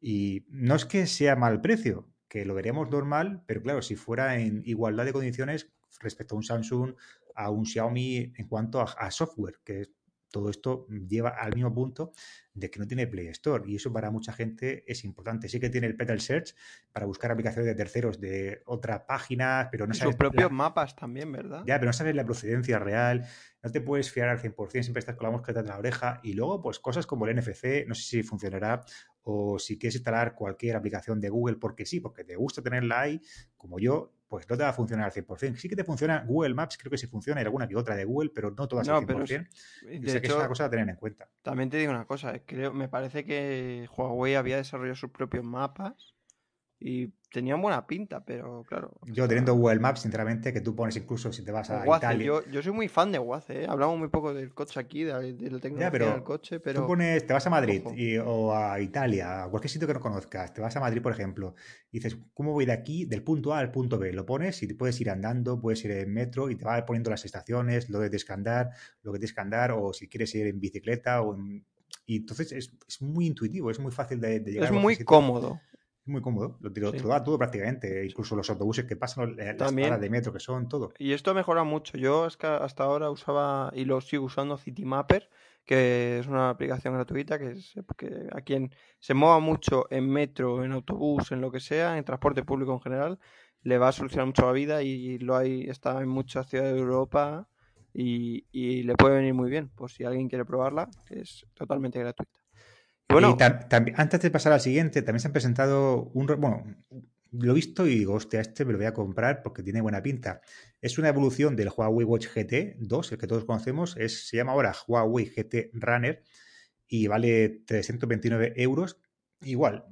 Y 0.00 0.46
no 0.48 0.74
es 0.74 0.84
que 0.84 1.06
sea 1.06 1.36
mal 1.36 1.60
precio, 1.60 2.08
que 2.28 2.44
lo 2.44 2.54
veríamos 2.54 2.90
normal, 2.90 3.42
pero 3.46 3.62
claro, 3.62 3.82
si 3.82 3.94
fuera 3.96 4.38
en 4.38 4.62
igualdad 4.64 5.04
de 5.04 5.12
condiciones 5.12 5.68
respecto 6.00 6.34
a 6.34 6.38
un 6.38 6.42
Samsung, 6.42 6.94
a 7.34 7.50
un 7.50 7.64
Xiaomi 7.64 8.32
en 8.36 8.48
cuanto 8.48 8.80
a, 8.80 8.84
a 8.84 9.10
software, 9.10 9.60
que 9.64 9.82
es- 9.82 9.90
todo 10.32 10.50
esto 10.50 10.86
lleva 11.08 11.30
al 11.30 11.54
mismo 11.54 11.72
punto 11.72 12.12
de 12.54 12.70
que 12.70 12.80
no 12.80 12.86
tiene 12.86 13.06
Play 13.06 13.28
Store 13.28 13.62
y 13.66 13.76
eso 13.76 13.92
para 13.92 14.10
mucha 14.10 14.32
gente 14.32 14.84
es 14.90 15.04
importante. 15.04 15.48
Sí 15.48 15.60
que 15.60 15.70
tiene 15.70 15.86
el 15.86 15.96
Petal 15.96 16.20
Search 16.20 16.54
para 16.92 17.06
buscar 17.06 17.30
aplicaciones 17.30 17.66
de 17.66 17.74
terceros 17.74 18.20
de 18.20 18.62
otras 18.66 19.02
páginas, 19.06 19.68
pero 19.70 19.86
no 19.86 19.94
sabes 19.94 20.14
sus 20.14 20.18
propios 20.18 20.50
la- 20.50 20.56
mapas 20.56 20.96
también, 20.96 21.30
¿verdad? 21.32 21.62
ya, 21.66 21.76
pero 21.78 21.86
no 21.86 21.92
sabes 21.92 22.14
la 22.16 22.24
procedencia 22.24 22.78
real, 22.78 23.24
no 23.62 23.70
te 23.70 23.80
puedes 23.80 24.10
fiar 24.10 24.28
al 24.28 24.38
100%, 24.40 24.82
siempre 24.82 24.98
estás 25.00 25.14
con 25.16 25.26
la 25.26 25.30
mosca 25.30 25.48
detrás 25.52 25.64
de 25.66 25.70
la 25.70 25.78
oreja. 25.78 26.20
Y 26.24 26.32
luego, 26.34 26.60
pues 26.60 26.78
cosas 26.80 27.06
como 27.06 27.26
el 27.26 27.38
NFC, 27.38 27.84
no 27.86 27.94
sé 27.94 28.02
si 28.02 28.22
funcionará 28.22 28.84
o 29.22 29.58
si 29.58 29.78
quieres 29.78 29.94
instalar 29.94 30.34
cualquier 30.34 30.74
aplicación 30.76 31.20
de 31.20 31.28
Google 31.28 31.56
porque 31.56 31.86
sí, 31.86 32.00
porque 32.00 32.24
te 32.24 32.34
gusta 32.36 32.60
tenerla 32.62 33.02
ahí, 33.02 33.20
como 33.56 33.78
yo, 33.78 34.12
pues 34.32 34.48
no 34.48 34.56
te 34.56 34.62
va 34.62 34.70
a 34.70 34.72
funcionar 34.72 35.04
al 35.04 35.12
100%. 35.12 35.56
Sí 35.58 35.68
que 35.68 35.76
te 35.76 35.84
funciona 35.84 36.24
Google 36.26 36.54
Maps, 36.54 36.78
creo 36.78 36.90
que 36.90 36.96
sí 36.96 37.06
funciona, 37.06 37.42
y 37.42 37.44
alguna 37.44 37.68
que 37.68 37.76
otra 37.76 37.94
de 37.94 38.06
Google, 38.06 38.30
pero 38.34 38.50
no 38.50 38.66
todas 38.66 38.88
No, 38.88 38.96
al 38.96 39.04
pero 39.04 39.26
100%. 39.26 39.46
Y 39.90 39.96
y 39.96 40.08
sé 40.08 40.22
que 40.22 40.28
es 40.28 40.32
una 40.32 40.48
cosa 40.48 40.64
a 40.64 40.70
tener 40.70 40.88
en 40.88 40.96
cuenta. 40.96 41.28
también 41.42 41.68
te 41.68 41.76
digo 41.76 41.92
una 41.92 42.06
cosa, 42.06 42.34
eh, 42.34 42.42
creo, 42.46 42.72
me 42.72 42.88
parece 42.88 43.26
que 43.26 43.86
Huawei 43.94 44.34
había 44.36 44.56
desarrollado 44.56 44.96
sus 44.96 45.10
propios 45.10 45.44
mapas 45.44 46.11
y 46.84 47.12
tenían 47.32 47.62
buena 47.62 47.86
pinta, 47.86 48.24
pero 48.24 48.62
claro. 48.68 48.92
Yo 49.06 49.26
teniendo 49.26 49.54
Google 49.54 49.80
Maps, 49.80 50.00
sinceramente, 50.00 50.52
que 50.52 50.60
tú 50.60 50.74
pones 50.76 50.96
incluso 50.96 51.32
si 51.32 51.42
te 51.44 51.50
vas 51.50 51.70
a 51.70 51.86
Waze, 51.86 52.04
Italia. 52.06 52.26
yo, 52.26 52.50
yo 52.50 52.62
soy 52.62 52.72
muy 52.72 52.88
fan 52.88 53.10
de 53.10 53.18
Waze, 53.18 53.62
¿eh? 53.62 53.66
hablamos 53.68 53.98
muy 53.98 54.08
poco 54.08 54.34
del 54.34 54.52
coche 54.52 54.78
aquí, 54.78 55.04
de, 55.04 55.32
de 55.32 55.50
la 55.50 55.58
tecnología 55.58 55.90
pero 55.90 56.06
del 56.12 56.22
coche, 56.22 56.60
pero 56.60 56.82
Tú 56.82 56.86
pones, 56.88 57.26
te 57.26 57.32
vas 57.32 57.46
a 57.46 57.50
Madrid 57.50 57.82
y- 57.96 58.18
o 58.18 58.54
a 58.54 58.80
Italia, 58.80 59.44
a 59.44 59.48
cualquier 59.48 59.70
sitio 59.70 59.88
que 59.88 59.94
no 59.94 60.00
conozcas, 60.00 60.52
te 60.52 60.60
vas 60.60 60.76
a 60.76 60.80
Madrid, 60.80 61.00
por 61.02 61.12
ejemplo, 61.12 61.54
y 61.90 61.98
dices, 61.98 62.18
¿cómo 62.34 62.52
voy 62.52 62.66
de 62.66 62.72
aquí, 62.72 63.04
del 63.06 63.22
punto 63.22 63.54
A 63.54 63.58
al 63.58 63.70
punto 63.70 63.98
B? 63.98 64.12
Lo 64.12 64.26
pones 64.26 64.62
y 64.62 64.66
te 64.68 64.74
puedes 64.74 65.00
ir 65.00 65.08
andando, 65.10 65.60
puedes 65.60 65.84
ir 65.84 65.92
en 65.92 66.12
metro 66.12 66.50
y 66.50 66.56
te 66.56 66.64
va 66.64 66.84
poniendo 66.84 67.10
las 67.10 67.24
estaciones, 67.24 67.88
lo 67.88 67.98
que 68.00 68.06
tienes 68.10 68.24
que 68.24 68.32
andar, 68.32 68.70
lo 69.02 69.12
que 69.12 69.18
tienes 69.18 69.34
que 69.34 69.40
andar, 69.40 69.72
o 69.72 69.92
si 69.92 70.08
quieres 70.08 70.34
ir 70.34 70.46
en 70.48 70.60
bicicleta 70.60 71.22
o 71.22 71.34
en... 71.34 71.64
Y 72.06 72.16
entonces 72.16 72.52
es, 72.52 72.72
es 72.88 73.02
muy 73.02 73.26
intuitivo, 73.26 73.70
es 73.70 73.78
muy 73.78 73.92
fácil 73.92 74.20
de, 74.20 74.40
de 74.40 74.50
llegar 74.52 74.64
es 74.68 74.76
a 74.76 74.80
muy 74.80 74.94
sitio. 74.94 75.06
cómodo. 75.06 75.60
Es 76.04 76.08
muy 76.08 76.20
cómodo, 76.20 76.58
lo, 76.60 76.90
Sí. 76.90 76.98
da 77.06 77.22
todo 77.22 77.38
prácticamente, 77.38 78.04
incluso 78.04 78.34
los 78.34 78.50
autobuses 78.50 78.86
que 78.86 78.96
pasan, 78.96 79.36
las 79.36 79.56
También- 79.56 79.86
paradas 79.86 80.00
de 80.00 80.10
metro 80.10 80.32
que 80.32 80.40
son, 80.40 80.68
todo. 80.68 80.92
Y 80.98 81.12
esto 81.12 81.32
mejora 81.32 81.62
mucho. 81.62 81.96
Yo 81.96 82.26
es 82.26 82.36
que 82.36 82.48
hasta 82.48 82.82
ahora 82.82 83.08
usaba 83.08 83.70
y 83.72 83.84
lo 83.84 84.00
sigo 84.00 84.24
usando 84.24 84.58
Citymapper, 84.58 85.30
que 85.64 86.18
es 86.18 86.26
una 86.26 86.50
aplicación 86.50 86.94
gratuita 86.94 87.38
que, 87.38 87.52
es, 87.52 87.74
que 87.96 88.26
a 88.32 88.40
quien 88.40 88.74
se 88.98 89.14
mueva 89.14 89.38
mucho 89.38 89.86
en 89.90 90.10
metro, 90.10 90.64
en 90.64 90.72
autobús, 90.72 91.30
en 91.30 91.40
lo 91.40 91.52
que 91.52 91.60
sea, 91.60 91.96
en 91.96 92.04
transporte 92.04 92.42
público 92.42 92.72
en 92.72 92.80
general, 92.80 93.20
le 93.62 93.78
va 93.78 93.86
a 93.88 93.92
solucionar 93.92 94.26
mucho 94.26 94.44
la 94.46 94.50
vida 94.52 94.82
y 94.82 95.18
lo 95.18 95.36
hay, 95.36 95.70
está 95.70 96.00
en 96.00 96.08
muchas 96.08 96.48
ciudades 96.48 96.74
de 96.74 96.80
Europa 96.80 97.46
y, 97.94 98.44
y 98.50 98.82
le 98.82 98.96
puede 98.96 99.14
venir 99.18 99.34
muy 99.34 99.48
bien. 99.50 99.68
Por 99.68 99.88
si 99.92 100.02
alguien 100.02 100.28
quiere 100.28 100.44
probarla, 100.44 100.90
es 101.10 101.46
totalmente 101.54 102.00
gratuita. 102.00 102.40
Bueno, 103.12 103.36
Y 103.38 103.92
antes 103.96 104.20
de 104.20 104.30
pasar 104.30 104.52
al 104.52 104.60
siguiente, 104.60 105.02
también 105.02 105.20
se 105.20 105.28
han 105.28 105.32
presentado 105.32 106.10
un... 106.14 106.26
Bueno, 106.26 106.64
lo 107.32 107.52
he 107.52 107.54
visto 107.54 107.86
y 107.86 107.96
digo, 107.96 108.14
hostia, 108.14 108.40
este 108.40 108.64
me 108.64 108.72
lo 108.72 108.78
voy 108.78 108.86
a 108.86 108.94
comprar 108.94 109.42
porque 109.42 109.62
tiene 109.62 109.80
buena 109.80 110.02
pinta. 110.02 110.42
Es 110.80 110.98
una 110.98 111.08
evolución 111.08 111.56
del 111.56 111.70
Huawei 111.74 112.04
Watch 112.04 112.28
GT 112.28 112.76
2, 112.78 113.12
el 113.12 113.18
que 113.18 113.26
todos 113.26 113.44
conocemos. 113.44 113.96
Es, 113.96 114.28
se 114.28 114.36
llama 114.36 114.52
ahora 114.52 114.74
Huawei 114.86 115.26
GT 115.26 115.70
Runner 115.72 116.22
y 116.86 117.06
vale 117.06 117.62
329 117.66 118.52
euros. 118.56 118.98
Igual, 119.42 119.86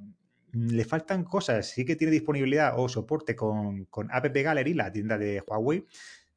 le 0.53 0.85
faltan 0.85 1.25
cosas. 1.25 1.71
Sí 1.71 1.85
que 1.87 1.97
tiene 1.97 2.13
disponibilidad 2.13 2.75
o 2.77 2.89
soporte 2.89 3.35
con, 3.35 3.87
con 3.87 4.11
App 4.13 4.27
Gallery, 4.35 4.75
la 4.75 4.93
tienda 4.93 5.17
de 5.17 5.43
Huawei, 5.47 5.87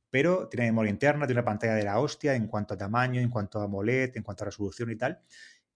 pero 0.09 0.47
tiene 0.47 0.67
memoria 0.67 0.91
interna, 0.91 1.25
tiene 1.25 1.41
una 1.41 1.45
pantalla 1.45 1.75
de 1.75 1.83
la 1.83 1.99
hostia 1.99 2.33
en 2.35 2.47
cuanto 2.47 2.75
a 2.75 2.77
tamaño, 2.77 3.19
en 3.19 3.29
cuanto 3.29 3.59
a 3.59 3.65
AMOLED, 3.65 4.15
en 4.15 4.23
cuanto 4.23 4.45
a 4.45 4.45
resolución 4.45 4.89
y 4.91 4.95
tal 4.95 5.19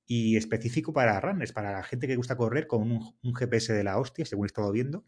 y 0.08 0.38
específico 0.38 0.94
para 0.94 1.20
runners, 1.20 1.52
para 1.52 1.74
la 1.74 1.84
gente 1.84 2.08
que 2.08 2.16
gusta 2.16 2.38
correr 2.38 2.66
con 2.66 2.92
un, 2.92 3.36
GPS 3.36 3.74
de 3.74 3.84
la 3.84 4.00
hostia, 4.00 4.26
según 4.26 4.46
he 4.46 4.48
estado 4.48 4.72
viendo. 4.72 5.04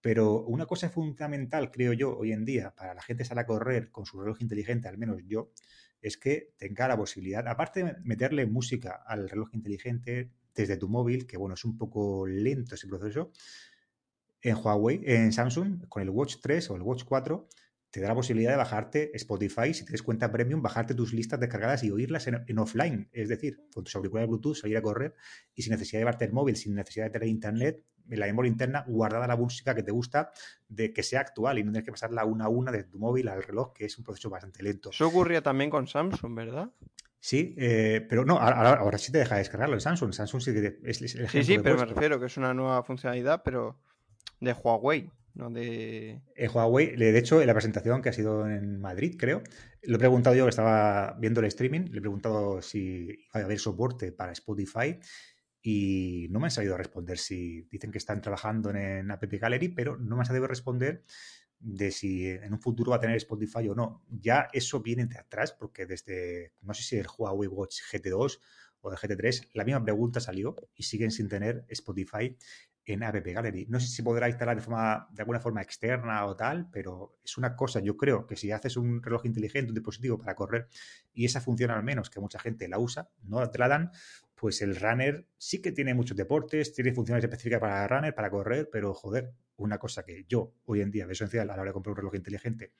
Pero 0.00 0.44
una 0.46 0.64
cosa 0.64 0.88
fundamental, 0.88 1.70
creo 1.70 1.92
yo, 1.92 2.16
hoy 2.16 2.32
en 2.32 2.46
día, 2.46 2.74
para 2.74 2.94
la 2.94 3.02
gente 3.02 3.24
sale 3.24 3.42
a 3.42 3.46
correr 3.46 3.90
con 3.90 4.06
su 4.06 4.18
reloj 4.18 4.40
inteligente, 4.40 4.88
al 4.88 4.96
menos 4.96 5.20
yo, 5.26 5.52
es 6.00 6.16
que 6.16 6.54
tenga 6.56 6.88
la 6.88 6.96
posibilidad, 6.96 7.46
aparte 7.46 7.84
de 7.84 7.96
meterle 8.02 8.46
música 8.46 9.02
al 9.06 9.28
reloj 9.28 9.50
inteligente 9.52 10.30
desde 10.54 10.78
tu 10.78 10.88
móvil, 10.88 11.26
que 11.26 11.36
bueno, 11.36 11.54
es 11.54 11.64
un 11.66 11.76
poco 11.76 12.26
lento 12.26 12.74
ese 12.74 12.88
proceso, 12.88 13.30
en 14.40 14.56
Huawei, 14.56 15.02
en 15.04 15.32
Samsung, 15.34 15.86
con 15.86 16.02
el 16.02 16.08
Watch 16.08 16.36
3 16.40 16.70
o 16.70 16.76
el 16.76 16.82
Watch 16.82 17.04
4, 17.04 17.46
te 17.90 18.00
da 18.00 18.08
la 18.08 18.14
posibilidad 18.14 18.50
de 18.50 18.56
bajarte 18.56 19.16
Spotify, 19.16 19.74
si 19.74 19.84
tienes 19.84 20.02
cuenta 20.02 20.30
premium, 20.30 20.62
bajarte 20.62 20.94
tus 20.94 21.12
listas 21.12 21.40
descargadas 21.40 21.82
y 21.82 21.90
oírlas 21.90 22.26
en, 22.28 22.44
en 22.46 22.58
offline, 22.58 23.08
es 23.12 23.28
decir, 23.28 23.64
con 23.74 23.84
tus 23.84 23.94
auriculares 23.96 24.28
Bluetooth, 24.28 24.56
salir 24.56 24.76
a 24.76 24.82
correr 24.82 25.14
y 25.54 25.62
sin 25.62 25.72
necesidad 25.72 25.98
de 25.98 26.02
llevarte 26.02 26.24
el 26.24 26.32
móvil, 26.32 26.56
sin 26.56 26.74
necesidad 26.74 27.06
de 27.06 27.10
tener 27.10 27.28
internet, 27.28 27.84
en 28.08 28.20
la 28.20 28.26
memoria 28.26 28.48
interna 28.48 28.84
guardada 28.86 29.26
la 29.26 29.36
música 29.36 29.74
que 29.74 29.82
te 29.82 29.92
gusta, 29.92 30.32
de 30.68 30.92
que 30.92 31.02
sea 31.02 31.20
actual 31.20 31.58
y 31.58 31.64
no 31.64 31.70
tienes 31.70 31.84
que 31.84 31.92
pasarla 31.92 32.24
una 32.24 32.46
a 32.46 32.48
una 32.48 32.72
desde 32.72 32.88
tu 32.88 32.98
móvil 32.98 33.28
al 33.28 33.42
reloj, 33.42 33.72
que 33.72 33.84
es 33.84 33.98
un 33.98 34.04
proceso 34.04 34.30
bastante 34.30 34.62
lento. 34.62 34.90
eso 34.90 35.06
ocurría 35.06 35.42
también 35.42 35.70
con 35.70 35.86
Samsung, 35.86 36.34
¿verdad? 36.34 36.70
Sí, 37.20 37.54
eh, 37.58 38.04
pero 38.08 38.24
no, 38.24 38.38
ahora, 38.38 38.74
ahora, 38.74 38.98
sí 38.98 39.12
te 39.12 39.18
deja 39.18 39.36
descargarlo 39.36 39.74
en 39.74 39.80
Samsung. 39.80 40.12
Samsung 40.12 40.40
sí 40.40 40.52
que 40.54 40.78
es, 40.84 41.02
es 41.02 41.14
el 41.14 41.28
Sí, 41.28 41.38
ejemplo 41.38 41.44
sí, 41.44 41.58
pero 41.62 41.76
me 41.76 41.84
refiero 41.84 42.18
que 42.18 42.26
es 42.26 42.36
una 42.38 42.54
nueva 42.54 42.82
funcionalidad, 42.82 43.42
pero 43.44 43.78
de 44.40 44.54
Huawei, 44.54 45.10
no 45.40 45.50
de... 45.50 46.20
En 46.34 46.50
Huawei, 46.50 46.96
le- 46.96 47.12
de 47.12 47.18
hecho, 47.18 47.40
en 47.40 47.46
la 47.46 47.54
presentación 47.54 48.00
que 48.02 48.08
ha 48.08 48.12
sido 48.12 48.48
en 48.48 48.80
Madrid, 48.80 49.16
creo, 49.18 49.42
lo 49.82 49.96
he 49.96 49.98
preguntado 49.98 50.36
yo 50.36 50.44
que 50.44 50.50
estaba 50.50 51.16
viendo 51.18 51.40
el 51.40 51.46
streaming, 51.46 51.90
le 51.90 51.98
he 51.98 52.00
preguntado 52.00 52.62
si 52.62 52.78
iba 53.34 53.40
a 53.42 53.44
haber 53.44 53.58
soporte 53.58 54.12
para 54.12 54.32
Spotify 54.32 54.98
y 55.62 56.28
no 56.30 56.40
me 56.40 56.46
han 56.46 56.50
sabido 56.50 56.76
responder 56.76 57.18
si 57.18 57.62
dicen 57.70 57.90
que 57.92 57.98
están 57.98 58.20
trabajando 58.22 58.70
en 58.70 59.10
App 59.10 59.24
Gallery, 59.24 59.68
pero 59.70 59.96
no 59.98 60.16
me 60.16 60.22
han 60.22 60.26
sabido 60.26 60.46
responder 60.46 61.04
de 61.58 61.90
si 61.90 62.26
en 62.28 62.52
un 62.54 62.60
futuro 62.60 62.90
va 62.90 62.96
a 62.96 63.00
tener 63.00 63.16
Spotify 63.16 63.68
o 63.68 63.74
no. 63.74 64.02
Ya 64.10 64.48
eso 64.52 64.80
viene 64.80 65.06
de 65.06 65.18
atrás, 65.18 65.52
porque 65.52 65.86
desde, 65.86 66.52
no 66.62 66.74
sé 66.74 66.82
si 66.82 66.96
el 66.96 67.06
Huawei 67.18 67.48
Watch 67.48 67.80
GT2 67.90 68.40
o 68.80 68.90
el 68.90 68.96
GT3, 68.98 69.50
la 69.54 69.64
misma 69.64 69.84
pregunta 69.84 70.20
salió 70.20 70.56
y 70.74 70.84
siguen 70.84 71.10
sin 71.10 71.28
tener 71.28 71.64
Spotify 71.68 72.36
en 72.84 73.02
App 73.02 73.14
Gallery. 73.24 73.66
No 73.68 73.78
sé 73.80 73.88
si 73.88 74.02
podrá 74.02 74.28
instalar 74.28 74.56
de, 74.56 74.62
forma, 74.62 75.08
de 75.12 75.22
alguna 75.22 75.40
forma 75.40 75.62
externa 75.62 76.24
o 76.26 76.36
tal, 76.36 76.68
pero 76.70 77.18
es 77.24 77.36
una 77.36 77.54
cosa, 77.54 77.80
yo 77.80 77.96
creo 77.96 78.26
que 78.26 78.36
si 78.36 78.50
haces 78.50 78.76
un 78.76 79.02
reloj 79.02 79.26
inteligente, 79.26 79.70
un 79.70 79.74
dispositivo 79.74 80.18
para 80.18 80.34
correr 80.34 80.68
y 81.12 81.24
esa 81.24 81.40
funciona 81.40 81.76
al 81.76 81.82
menos, 81.82 82.10
que 82.10 82.20
mucha 82.20 82.38
gente 82.38 82.68
la 82.68 82.78
usa, 82.78 83.08
no 83.22 83.48
te 83.50 83.58
la 83.58 83.68
dan, 83.68 83.90
pues 84.34 84.62
el 84.62 84.76
runner 84.76 85.26
sí 85.36 85.60
que 85.60 85.72
tiene 85.72 85.94
muchos 85.94 86.16
deportes, 86.16 86.72
tiene 86.72 86.92
funciones 86.92 87.22
específicas 87.22 87.60
para 87.60 87.86
runner, 87.86 88.14
para 88.14 88.30
correr, 88.30 88.68
pero 88.72 88.94
joder, 88.94 89.34
una 89.56 89.78
cosa 89.78 90.02
que 90.02 90.24
yo 90.26 90.54
hoy 90.64 90.80
en 90.80 90.90
día 90.90 91.04
veo 91.04 91.12
esencial 91.12 91.50
a 91.50 91.54
la 91.54 91.62
hora 91.62 91.70
de 91.70 91.74
comprar 91.74 91.92
un 91.92 91.96
reloj 91.98 92.14
inteligente, 92.14 92.72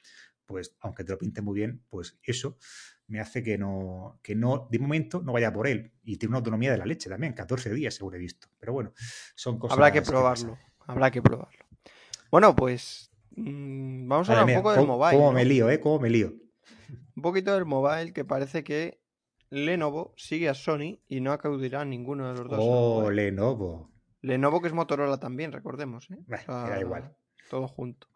pues 0.47 0.75
aunque 0.81 1.05
te 1.05 1.13
lo 1.13 1.19
pinte 1.19 1.43
muy 1.43 1.55
bien, 1.55 1.85
pues 1.89 2.19
eso 2.23 2.57
me 3.11 3.19
hace 3.19 3.43
que 3.43 3.59
no, 3.59 4.21
que 4.23 4.37
no, 4.37 4.69
de 4.71 4.79
momento 4.79 5.21
no 5.21 5.33
vaya 5.33 5.53
por 5.53 5.67
él. 5.67 5.93
Y 6.05 6.17
tiene 6.17 6.31
una 6.31 6.39
autonomía 6.39 6.71
de 6.71 6.79
la 6.79 6.87
leche 6.87 7.11
también, 7.11 7.33
14 7.33 7.75
días 7.75 7.95
seguro 7.95 8.17
he 8.17 8.21
visto. 8.21 8.47
Pero 8.59 8.73
bueno, 8.73 8.93
son 9.35 9.59
cosas. 9.59 9.77
Habrá 9.77 9.93
que 9.93 10.01
probarlo, 10.01 10.57
habrá 10.87 11.11
que 11.11 11.21
probarlo. 11.21 11.65
Bueno, 12.31 12.55
pues 12.55 13.11
mm, 13.33 14.07
vamos 14.07 14.31
a 14.31 14.33
hablar 14.33 14.57
un 14.57 14.63
poco 14.63 14.73
del 14.73 14.87
mobile. 14.87 15.17
Cómo 15.19 15.33
me 15.33 15.45
lío, 15.45 15.69
¿eh? 15.69 15.81
Cómo 15.81 15.99
me 15.99 16.09
lío. 16.09 16.33
Un 17.17 17.23
poquito 17.23 17.53
del 17.53 17.65
mobile, 17.65 18.13
que 18.13 18.25
parece 18.25 18.63
que 18.63 19.01
Lenovo 19.51 20.15
sigue 20.17 20.49
a 20.49 20.55
Sony 20.55 21.01
y 21.09 21.21
no 21.21 21.33
acudirá 21.33 21.81
a 21.81 21.85
ninguno 21.85 22.33
de 22.33 22.39
los 22.39 22.49
dos. 22.49 22.59
Oh, 22.63 23.11
Lenovo. 23.11 23.91
Lenovo 24.23 24.61
que 24.61 24.69
es 24.69 24.75
Motorola 24.75 25.19
también, 25.19 25.51
recordemos. 25.51 26.09
¿eh? 26.11 26.19
da 26.47 26.81
igual. 26.81 27.17
Todo 27.51 27.67
junto. 27.67 28.07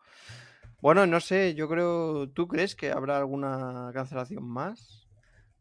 Bueno, 0.85 1.07
no 1.07 1.19
sé, 1.19 1.55
yo 1.55 1.67
creo. 1.67 2.29
¿Tú 2.29 2.47
crees 2.47 2.77
que 2.77 2.91
habrá 2.91 3.17
alguna 3.17 3.91
cancelación 3.95 4.45
más? 4.45 5.09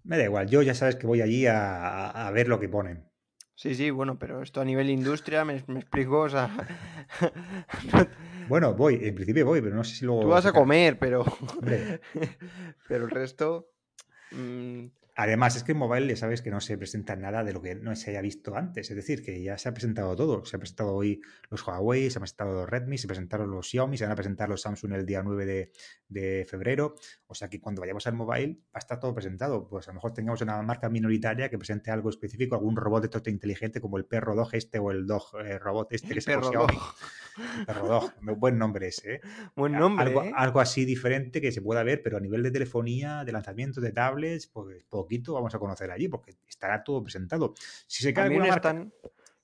Me 0.04 0.18
da 0.18 0.26
igual, 0.26 0.50
yo 0.50 0.62
ya 0.62 0.76
sabes 0.76 0.98
que 0.98 1.08
voy 1.08 1.22
allí 1.22 1.46
a, 1.48 2.30
ver 2.34 2.50
lo 2.50 2.60
que 2.60 2.68
ponen. 2.68 3.10
Sí, 3.56 3.74
sí, 3.74 3.90
bueno, 3.90 4.20
pero 4.20 4.42
esto 4.42 4.60
a 4.60 4.66
nivel 4.66 4.90
industria 4.90 5.46
me, 5.46 5.56
explico, 5.56 6.20
o 6.20 6.30
sea. 6.30 6.52
bueno, 8.50 8.74
voy, 8.74 9.00
en 9.02 9.16
principio 9.16 9.46
voy, 9.46 9.62
pero 9.62 9.78
no 9.78 9.86
sé 9.86 9.96
si 9.96 10.04
luego. 10.04 10.24
Tú 10.24 10.28
vas 10.28 10.46
a 10.46 10.52
comer, 10.52 11.00
pero. 11.00 11.24
pero 12.90 13.06
el 13.06 13.10
resto. 13.10 13.70
Mm, 14.32 14.88
Además, 15.15 15.56
es 15.56 15.63
que 15.63 15.73
en 15.73 15.78
mobile 15.78 16.08
ya 16.08 16.15
sabes 16.15 16.41
que 16.41 16.49
no 16.49 16.60
se 16.60 16.76
presenta 16.76 17.15
nada 17.15 17.43
de 17.43 17.54
lo 17.54 17.62
que 17.62 17.76
no 17.76 17.95
se 17.95 18.10
haya 18.10 18.21
visto 18.21 18.56
antes. 18.56 18.89
Es 18.89 18.95
decir, 18.95 19.23
que 19.23 19.43
ya 19.43 19.60
se 19.60 19.69
ha 19.69 19.73
presentado 19.73 20.15
todo. 20.15 20.43
Se 20.43 20.56
ha 20.56 20.60
presentado 20.60 20.95
hoy 20.95 21.21
los 21.52 21.65
Huawei, 21.65 22.10
se 22.10 22.17
ha 22.17 22.21
presentado 22.21 22.54
los 22.54 22.69
Redmi, 22.69 22.97
se 22.97 23.08
presentaron 23.08 23.52
los 23.52 23.69
Xiaomi, 23.69 23.95
se 23.95 24.06
van 24.06 24.13
a 24.13 24.15
presentar 24.15 24.49
los 24.49 24.62
Samsung 24.62 24.93
el 24.93 25.06
día 25.06 25.21
9 25.21 25.71
de, 26.08 26.45
febrero. 26.49 26.95
O 27.28 27.36
sea 27.36 27.47
que 27.47 27.62
cuando 27.62 27.82
vayamos 27.82 28.08
al 28.08 28.15
mobile 28.15 28.60
va 28.65 28.76
a 28.76 28.80
estar 28.80 28.99
todo 28.99 29.13
presentado. 29.13 29.67
Pues 29.67 29.88
a 29.88 29.91
lo 29.91 29.95
mejor 29.95 30.13
tengamos 30.13 30.41
una 30.41 30.60
marca 30.63 30.89
minoritaria 30.89 31.47
que 31.49 31.60
presente 31.60 31.91
algo 31.91 32.10
específico, 32.10 32.56
algún 32.56 32.76
robot 32.76 33.04
de 33.04 33.10
todo 33.10 33.30
inteligente 33.30 33.82
como 33.82 33.97
el 33.97 34.06
perro 34.06 34.36
dog 34.36 34.49
este 34.54 34.80
o 34.80 34.89
el 34.89 35.06
dog 35.06 35.23
eh, 35.45 35.60
robot 35.60 35.93
este 35.93 36.13
que 36.13 36.21
se 36.21 36.34
Xiaomi. 36.34 36.78
Perro 37.65 37.88
dog, 37.88 38.12
buen 38.38 38.58
nombre 38.58 38.88
ese. 38.88 39.15
¿eh? 39.15 39.21
Buen 39.56 39.73
nombre. 39.73 40.06
Algo, 40.06 40.23
¿eh? 40.23 40.32
algo, 40.36 40.60
así 40.60 40.86
diferente 40.86 41.41
que 41.41 41.52
se 41.52 41.62
pueda 41.62 41.84
ver, 41.84 42.02
pero 42.04 42.17
a 42.17 42.19
nivel 42.19 42.43
de 42.43 42.52
telefonía, 42.52 43.23
de 43.23 43.32
lanzamiento 43.32 43.82
de 43.82 43.91
tablets, 43.91 44.47
pues 44.47 44.84
poquito 45.04 45.34
vamos 45.34 45.54
a 45.54 45.60
conocer 45.60 45.92
allí, 45.92 46.08
porque 46.08 46.36
estará 46.48 46.84
todo 46.84 47.04
presentado. 47.04 47.54
Si 47.88 48.04
se 48.04 48.13
cae 48.13 48.26
alguna 48.26 48.48
marca... 48.48 48.88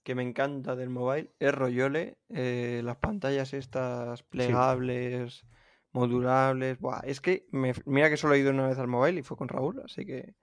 que 0.04 0.16
me 0.16 0.24
encanta 0.24 0.76
del 0.76 0.90
mobile 0.90 1.32
es 1.40 1.54
Royole, 1.54 2.18
eh, 2.30 2.82
las 2.84 2.98
pantallas 2.98 3.54
estas 3.54 4.24
plegables, 4.24 5.46
modulables. 5.92 6.78
es 7.04 7.22
que 7.22 7.48
mira 7.52 8.10
que 8.10 8.18
solo 8.18 8.34
he 8.34 8.40
ido 8.40 8.52
una 8.52 8.68
vez 8.68 8.78
al 8.78 8.88
mobile 8.88 9.20
y 9.20 9.24
fue 9.24 9.38
con 9.38 9.50
Raúl, 9.50 9.82
así 9.84 10.06
que 10.06 10.34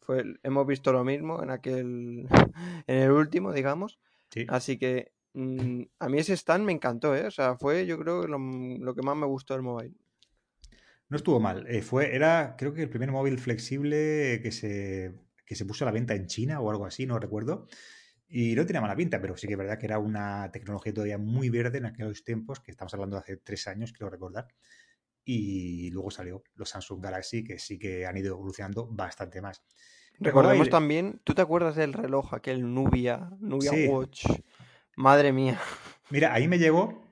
fue, 0.00 0.24
hemos 0.42 0.66
visto 0.66 0.92
lo 0.92 1.04
mismo 1.04 1.42
en 1.42 1.50
aquel, 1.50 2.26
en 2.86 2.96
el 2.96 3.10
último, 3.10 3.52
digamos. 3.52 3.98
Así 4.48 4.78
que 4.78 5.12
mm, 5.34 5.82
a 5.98 6.08
mí 6.08 6.18
ese 6.18 6.34
stand 6.34 6.64
me 6.64 6.72
encantó, 6.72 7.16
¿eh? 7.16 7.26
O 7.26 7.30
sea, 7.30 7.56
fue 7.56 7.84
yo 7.84 7.98
creo 7.98 8.26
lo, 8.26 8.38
lo 8.38 8.94
que 8.94 9.02
más 9.02 9.16
me 9.16 9.26
gustó 9.26 9.54
del 9.54 9.62
mobile. 9.62 9.94
No 11.10 11.16
estuvo 11.16 11.40
mal. 11.40 11.66
Eh, 11.68 11.82
fue, 11.82 12.14
era, 12.14 12.54
creo 12.56 12.72
que 12.72 12.82
el 12.82 12.88
primer 12.88 13.10
móvil 13.10 13.38
flexible 13.38 14.40
que 14.42 14.52
se, 14.52 15.12
que 15.44 15.56
se 15.56 15.64
puso 15.64 15.84
a 15.84 15.86
la 15.86 15.92
venta 15.92 16.14
en 16.14 16.26
China 16.26 16.60
o 16.60 16.70
algo 16.70 16.86
así, 16.86 17.04
no 17.04 17.18
recuerdo. 17.18 17.66
Y 18.28 18.54
no 18.54 18.64
tenía 18.64 18.80
mala 18.80 18.94
pinta, 18.94 19.20
pero 19.20 19.36
sí 19.36 19.48
que 19.48 19.54
es 19.54 19.58
verdad 19.58 19.76
que 19.76 19.86
era 19.86 19.98
una 19.98 20.52
tecnología 20.52 20.94
todavía 20.94 21.18
muy 21.18 21.50
verde 21.50 21.78
en 21.78 21.86
aquellos 21.86 22.22
tiempos, 22.22 22.60
que 22.60 22.70
estamos 22.70 22.94
hablando 22.94 23.16
de 23.16 23.22
hace 23.22 23.36
tres 23.38 23.66
años, 23.66 23.92
quiero 23.92 24.08
recordar. 24.08 24.46
Y 25.24 25.90
luego 25.90 26.12
salió 26.12 26.44
los 26.54 26.70
Samsung 26.70 27.02
Galaxy, 27.02 27.42
que 27.42 27.58
sí 27.58 27.76
que 27.76 28.06
han 28.06 28.16
ido 28.16 28.34
evolucionando 28.34 28.86
bastante 28.86 29.42
más. 29.42 29.64
Recordemos 30.20 30.70
también, 30.70 31.20
¿tú 31.24 31.34
te 31.34 31.42
acuerdas 31.42 31.74
del 31.74 31.92
reloj, 31.92 32.34
aquel 32.34 32.72
Nubia, 32.72 33.30
Nubia 33.40 33.72
Watch? 33.90 34.26
Madre 34.94 35.32
mía. 35.32 35.58
Mira, 36.10 36.32
ahí 36.32 36.46
me 36.46 36.58
llegó, 36.58 37.04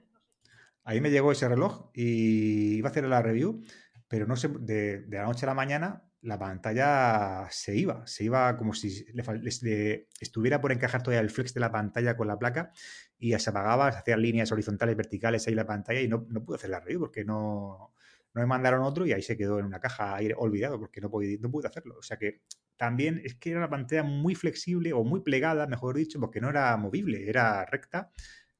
ahí 0.84 1.00
me 1.00 1.10
llegó 1.10 1.32
ese 1.32 1.48
reloj 1.48 1.90
y 1.94 2.76
iba 2.76 2.88
a 2.88 2.90
hacer 2.92 3.04
la 3.04 3.22
review 3.22 3.64
pero 4.08 4.26
no 4.26 4.36
sé, 4.36 4.48
de, 4.60 5.04
la 5.08 5.24
noche 5.24 5.46
a 5.46 5.48
la 5.48 5.54
mañana 5.54 6.02
la 6.20 6.38
pantalla 6.38 7.46
se 7.50 7.76
iba, 7.76 8.04
se 8.06 8.24
iba 8.24 8.56
como 8.56 8.74
si 8.74 9.04
le, 9.12 10.08
estuviera 10.20 10.60
por 10.60 10.72
encajar 10.72 11.02
todavía 11.02 11.20
el 11.20 11.30
flex 11.30 11.54
de 11.54 11.60
la 11.60 11.70
pantalla 11.70 12.16
con 12.16 12.26
la 12.26 12.38
placa 12.38 12.72
y 13.18 13.30
ya 13.30 13.38
se 13.38 13.50
apagaba, 13.50 13.92
se 13.92 13.98
hacían 13.98 14.22
líneas 14.22 14.50
horizontales, 14.50 14.96
verticales 14.96 15.46
ahí 15.46 15.54
la 15.54 15.66
pantalla 15.66 16.00
y 16.00 16.08
no, 16.08 16.26
no 16.28 16.44
pude 16.44 16.56
hacer 16.56 16.70
la 16.70 16.80
review 16.80 17.00
porque 17.00 17.24
no, 17.24 17.92
no 18.34 18.40
me 18.40 18.46
mandaron 18.46 18.82
otro 18.82 19.06
y 19.06 19.12
ahí 19.12 19.22
se 19.22 19.36
quedó 19.36 19.58
en 19.58 19.66
una 19.66 19.80
caja 19.80 20.16
ahí 20.16 20.30
olvidado 20.36 20.78
porque 20.78 21.00
no 21.00 21.10
pude, 21.10 21.38
no 21.38 21.50
pude 21.50 21.68
hacerlo. 21.68 21.96
O 21.98 22.02
sea 22.02 22.16
que 22.16 22.42
también 22.76 23.20
es 23.24 23.34
que 23.34 23.50
era 23.50 23.58
una 23.58 23.70
pantalla 23.70 24.02
muy 24.02 24.34
flexible 24.34 24.92
o 24.92 25.04
muy 25.04 25.20
plegada, 25.20 25.66
mejor 25.66 25.96
dicho, 25.96 26.20
porque 26.20 26.40
no 26.40 26.48
era 26.48 26.76
movible, 26.76 27.28
era 27.28 27.64
recta. 27.64 28.10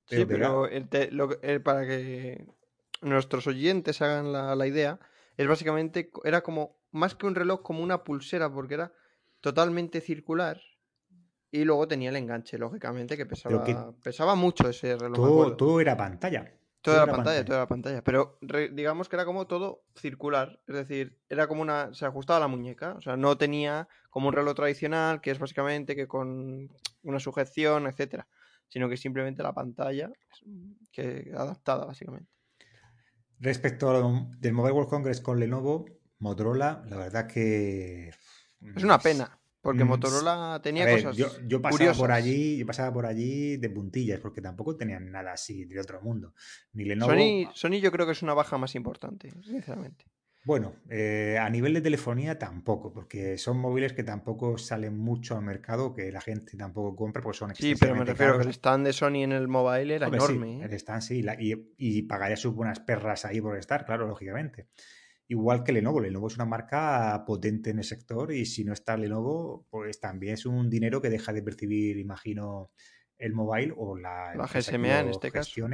sí, 0.06 0.24
pero 0.26 0.68
para 1.62 1.86
que 1.86 2.46
nuestros 3.02 3.46
oyentes 3.46 4.02
hagan 4.02 4.32
la, 4.32 4.56
la 4.56 4.66
idea, 4.66 4.98
es 5.38 5.46
básicamente, 5.46 6.10
era 6.24 6.42
como, 6.42 6.76
más 6.90 7.14
que 7.14 7.24
un 7.24 7.36
reloj, 7.36 7.62
como 7.62 7.82
una 7.82 8.02
pulsera, 8.02 8.52
porque 8.52 8.74
era 8.74 8.92
totalmente 9.40 10.00
circular. 10.00 10.60
Y 11.50 11.64
luego 11.64 11.86
tenía 11.86 12.10
el 12.10 12.16
enganche, 12.16 12.58
lógicamente, 12.58 13.16
que 13.16 13.24
pesaba, 13.24 13.64
pesaba 14.02 14.34
mucho 14.34 14.68
ese 14.68 14.96
reloj. 14.96 15.56
Todo, 15.56 15.80
era 15.80 15.96
pantalla. 15.96 16.52
Todo, 16.82 16.96
era 16.96 17.06
pantalla, 17.06 17.44
toda 17.44 17.58
era 17.58 17.68
pantalla. 17.68 18.02
Pero 18.02 18.38
digamos 18.72 19.08
que 19.08 19.16
era 19.16 19.24
como 19.24 19.46
todo 19.46 19.84
circular. 19.96 20.60
Es 20.66 20.74
decir, 20.74 21.16
era 21.28 21.46
como 21.46 21.62
una. 21.62 21.94
Se 21.94 22.04
ajustaba 22.04 22.38
a 22.38 22.40
la 22.40 22.48
muñeca. 22.48 22.94
O 22.98 23.00
sea, 23.00 23.16
no 23.16 23.38
tenía 23.38 23.88
como 24.10 24.28
un 24.28 24.34
reloj 24.34 24.56
tradicional, 24.56 25.20
que 25.20 25.30
es 25.30 25.38
básicamente 25.38 25.96
que 25.96 26.06
con 26.06 26.68
una 27.02 27.20
sujeción, 27.20 27.86
etcétera. 27.86 28.26
Sino 28.68 28.88
que 28.88 28.98
simplemente 28.98 29.42
la 29.42 29.54
pantalla, 29.54 30.10
que 30.92 31.32
adaptada, 31.34 31.86
básicamente. 31.86 32.37
Respecto 33.40 33.90
al 33.90 34.40
del 34.40 34.52
Mobile 34.52 34.72
World 34.72 34.90
Congress 34.90 35.20
con 35.20 35.38
Lenovo, 35.38 35.86
Motorola, 36.18 36.84
la 36.88 36.96
verdad 36.96 37.26
que. 37.26 38.10
Es 38.76 38.82
una 38.82 38.98
pena. 38.98 39.38
Porque 39.60 39.84
mm, 39.84 39.88
Motorola 39.88 40.60
tenía 40.62 40.90
cosas. 40.90 41.16
Yo, 41.16 41.60
pasaba 41.60 41.92
por 41.92 42.12
allí, 42.12 42.58
yo 42.58 42.66
pasaba 42.66 42.92
por 42.92 43.06
allí 43.06 43.56
de 43.56 43.70
puntillas, 43.70 44.20
porque 44.20 44.40
tampoco 44.40 44.76
tenían 44.76 45.10
nada 45.10 45.32
así 45.32 45.64
de 45.64 45.80
otro 45.80 46.00
mundo. 46.00 46.34
Ni 46.72 46.84
Lenovo. 46.84 47.12
Sony, 47.12 47.50
Sony 47.54 47.80
yo 47.80 47.90
creo 47.92 48.06
que 48.06 48.12
es 48.12 48.22
una 48.22 48.34
baja 48.34 48.56
más 48.58 48.74
importante, 48.74 49.32
sinceramente. 49.42 50.04
Bueno, 50.48 50.76
eh, 50.88 51.36
a 51.38 51.50
nivel 51.50 51.74
de 51.74 51.82
telefonía 51.82 52.38
tampoco, 52.38 52.90
porque 52.90 53.36
son 53.36 53.58
móviles 53.58 53.92
que 53.92 54.02
tampoco 54.02 54.56
salen 54.56 54.96
mucho 54.96 55.36
al 55.36 55.42
mercado, 55.42 55.92
que 55.92 56.10
la 56.10 56.22
gente 56.22 56.56
tampoco 56.56 56.96
compra, 56.96 57.20
pues 57.20 57.36
son 57.36 57.54
Sí, 57.54 57.74
pero 57.78 57.94
me 57.94 58.06
refiero 58.06 58.38
que 58.38 58.44
el 58.44 58.48
stand 58.48 58.86
de 58.86 58.94
Sony 58.94 59.24
en 59.24 59.32
el 59.32 59.46
mobile 59.46 59.96
era 59.96 60.06
enorme. 60.06 60.46
Sí, 60.46 60.62
¿eh? 60.62 60.64
El 60.64 60.72
stand 60.72 61.02
sí, 61.02 61.26
y, 61.38 61.74
y, 61.76 62.02
pagaría 62.04 62.38
sus 62.38 62.54
buenas 62.54 62.80
perras 62.80 63.26
ahí 63.26 63.42
por 63.42 63.58
estar, 63.58 63.84
claro, 63.84 64.08
lógicamente. 64.08 64.68
Igual 65.26 65.64
que 65.64 65.72
Lenovo, 65.72 66.00
Lenovo 66.00 66.28
es 66.28 66.36
una 66.36 66.46
marca 66.46 67.24
potente 67.26 67.68
en 67.68 67.80
el 67.80 67.84
sector 67.84 68.32
y 68.32 68.46
si 68.46 68.64
no 68.64 68.72
está 68.72 68.96
Lenovo, 68.96 69.66
pues 69.68 70.00
también 70.00 70.32
es 70.32 70.46
un 70.46 70.70
dinero 70.70 71.02
que 71.02 71.10
deja 71.10 71.34
de 71.34 71.42
percibir, 71.42 71.98
imagino, 71.98 72.70
el 73.18 73.34
mobile 73.34 73.74
o 73.76 73.98
la, 73.98 74.34
la 74.34 74.46
GSMA 74.46 75.00
en 75.00 75.08
este 75.10 75.30
caso. 75.30 75.68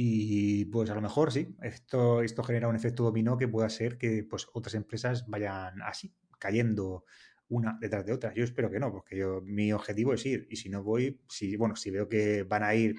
Y 0.00 0.66
pues 0.66 0.90
a 0.90 0.94
lo 0.94 1.00
mejor 1.00 1.32
sí, 1.32 1.56
esto, 1.60 2.22
esto 2.22 2.44
genera 2.44 2.68
un 2.68 2.76
efecto 2.76 3.02
dominó 3.02 3.36
que 3.36 3.48
pueda 3.48 3.68
ser 3.68 3.98
que 3.98 4.22
pues 4.22 4.46
otras 4.52 4.76
empresas 4.76 5.26
vayan 5.26 5.82
así, 5.82 6.14
cayendo 6.38 7.04
una 7.48 7.76
detrás 7.80 8.06
de 8.06 8.12
otra. 8.12 8.32
Yo 8.32 8.44
espero 8.44 8.70
que 8.70 8.78
no, 8.78 8.92
porque 8.92 9.16
yo, 9.16 9.40
mi 9.42 9.72
objetivo 9.72 10.14
es 10.14 10.24
ir. 10.24 10.46
Y 10.50 10.54
si 10.54 10.68
no 10.68 10.84
voy, 10.84 11.20
si, 11.28 11.56
bueno, 11.56 11.74
si 11.74 11.90
veo 11.90 12.08
que 12.08 12.44
van 12.44 12.62
a 12.62 12.76
ir 12.76 12.94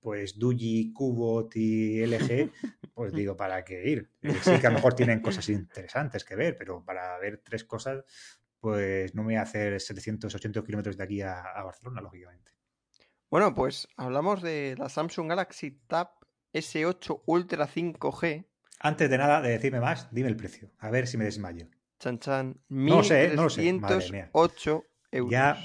pues 0.00 0.38
Duji, 0.38 0.92
Cubot 0.92 1.56
y 1.56 2.04
LG, 2.04 2.50
pues 2.94 3.14
digo, 3.14 3.38
¿para 3.38 3.64
qué 3.64 3.88
ir? 3.88 4.10
Eh, 4.20 4.34
sí 4.42 4.58
que 4.60 4.66
a 4.66 4.70
lo 4.70 4.76
mejor 4.76 4.92
tienen 4.92 5.20
cosas 5.20 5.48
interesantes 5.48 6.26
que 6.26 6.36
ver, 6.36 6.58
pero 6.58 6.84
para 6.84 7.18
ver 7.20 7.40
tres 7.42 7.64
cosas, 7.64 8.04
pues 8.60 9.14
no 9.14 9.22
me 9.22 9.28
voy 9.28 9.36
a 9.36 9.42
hacer 9.42 9.80
700, 9.80 10.34
800 10.34 10.62
kilómetros 10.62 10.98
de 10.98 11.04
aquí 11.04 11.22
a 11.22 11.62
Barcelona, 11.64 12.02
lógicamente. 12.02 12.52
Bueno, 13.30 13.54
pues 13.54 13.88
hablamos 13.96 14.42
de 14.42 14.74
la 14.76 14.90
Samsung 14.90 15.30
Galaxy 15.30 15.70
Tab 15.86 16.23
S8 16.54 17.22
Ultra 17.26 17.68
5G. 17.68 18.46
Antes 18.80 19.10
de 19.10 19.18
nada, 19.18 19.42
de 19.42 19.50
decirme 19.50 19.80
más, 19.80 20.08
dime 20.12 20.28
el 20.28 20.36
precio. 20.36 20.70
A 20.78 20.90
ver 20.90 21.06
si 21.06 21.16
me 21.16 21.24
desmayo. 21.24 21.66
Chan 21.98 22.18
chan. 22.18 22.60
No 22.68 23.02
sé, 23.02 23.34
no 23.34 23.50
sé. 23.50 23.72
Madre 23.72 24.10
mía. 24.10 24.30
1.308 24.32 24.84
euros. 25.12 25.30
Ya 25.30 25.56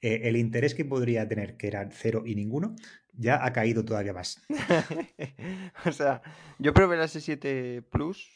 eh, 0.00 0.20
el 0.24 0.36
interés 0.36 0.74
que 0.74 0.84
podría 0.84 1.26
tener, 1.26 1.56
que 1.56 1.68
era 1.68 1.88
cero 1.90 2.22
y 2.24 2.34
ninguno, 2.34 2.76
ya 3.12 3.44
ha 3.44 3.52
caído 3.52 3.84
todavía 3.84 4.12
más. 4.12 4.42
o 5.86 5.92
sea, 5.92 6.22
yo 6.58 6.74
probé 6.74 6.96
la 6.96 7.04
S7 7.04 7.82
Plus, 7.82 8.28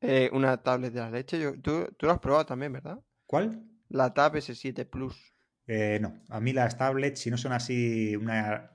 eh, 0.00 0.28
una 0.32 0.56
tablet 0.62 0.92
de 0.92 1.00
la 1.00 1.10
leche. 1.10 1.40
Yo, 1.40 1.58
tú, 1.60 1.86
tú 1.96 2.06
lo 2.06 2.12
has 2.12 2.18
probado 2.18 2.46
también, 2.46 2.72
¿verdad? 2.72 2.98
¿Cuál? 3.26 3.62
La 3.88 4.12
Tab 4.12 4.34
S7 4.34 4.84
Plus. 4.86 5.32
Eh, 5.66 5.98
no, 6.00 6.20
a 6.28 6.40
mí 6.40 6.52
las 6.52 6.76
tablets, 6.76 7.20
si 7.20 7.30
no 7.30 7.38
son 7.38 7.52
así 7.52 8.16
una, 8.16 8.72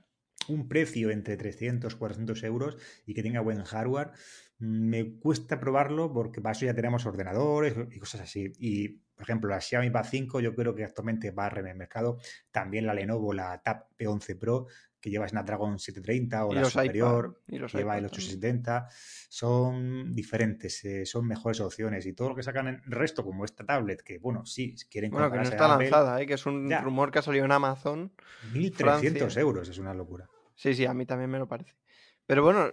un 0.48 0.68
precio 0.68 1.10
entre 1.10 1.36
300, 1.36 1.94
400 1.94 2.42
euros 2.44 2.76
y 3.06 3.14
que 3.14 3.22
tenga 3.22 3.40
buen 3.40 3.62
hardware, 3.62 4.12
me 4.58 5.14
cuesta 5.18 5.60
probarlo 5.60 6.12
porque 6.12 6.40
para 6.40 6.52
eso 6.52 6.66
ya 6.66 6.74
tenemos 6.74 7.06
ordenadores 7.06 7.74
y 7.92 7.98
cosas 7.98 8.22
así. 8.22 8.52
Y, 8.58 8.88
por 8.88 9.22
ejemplo, 9.22 9.50
la 9.50 9.60
Xiaomi 9.60 9.90
Pad 9.90 10.06
5 10.10 10.40
yo 10.40 10.54
creo 10.54 10.74
que 10.74 10.84
actualmente 10.84 11.30
va 11.30 11.46
a 11.46 11.60
en 11.60 11.66
el 11.68 11.76
mercado. 11.76 12.18
También 12.50 12.86
la 12.86 12.94
Lenovo, 12.94 13.32
la 13.32 13.62
Tab 13.62 13.86
P11 13.96 14.38
Pro, 14.38 14.66
que 15.00 15.10
lleva 15.10 15.28
Snapdragon 15.28 15.78
730 15.78 16.44
o 16.44 16.52
la 16.52 16.64
superior, 16.64 17.40
y 17.46 17.58
los 17.58 17.72
lleva 17.72 17.98
el 17.98 18.06
870. 18.06 18.88
Son 19.28 20.12
diferentes, 20.14 20.84
eh, 20.84 21.06
son 21.06 21.26
mejores 21.26 21.60
opciones. 21.60 22.04
Y 22.06 22.14
todo 22.14 22.30
lo 22.30 22.34
que 22.34 22.42
sacan 22.42 22.68
en 22.68 22.82
el 22.84 22.92
resto, 22.92 23.24
como 23.24 23.44
esta 23.44 23.64
tablet, 23.64 24.02
que, 24.02 24.18
bueno, 24.18 24.44
sí, 24.44 24.74
quieren 24.90 25.12
Bueno, 25.12 25.30
que 25.30 25.36
no 25.36 25.42
está 25.44 25.68
lanzada, 25.68 26.20
¿eh? 26.20 26.26
que 26.26 26.34
es 26.34 26.46
un 26.46 26.70
rumor 26.82 27.12
que 27.12 27.20
ha 27.20 27.22
salido 27.22 27.44
en 27.44 27.52
Amazon. 27.52 28.12
1.300 28.52 29.38
euros, 29.38 29.68
es 29.68 29.78
una 29.78 29.94
locura. 29.94 30.28
Sí, 30.58 30.74
sí, 30.74 30.84
a 30.84 30.92
mí 30.92 31.06
también 31.06 31.30
me 31.30 31.38
lo 31.38 31.46
parece. 31.46 31.72
Pero 32.26 32.42
bueno, 32.42 32.68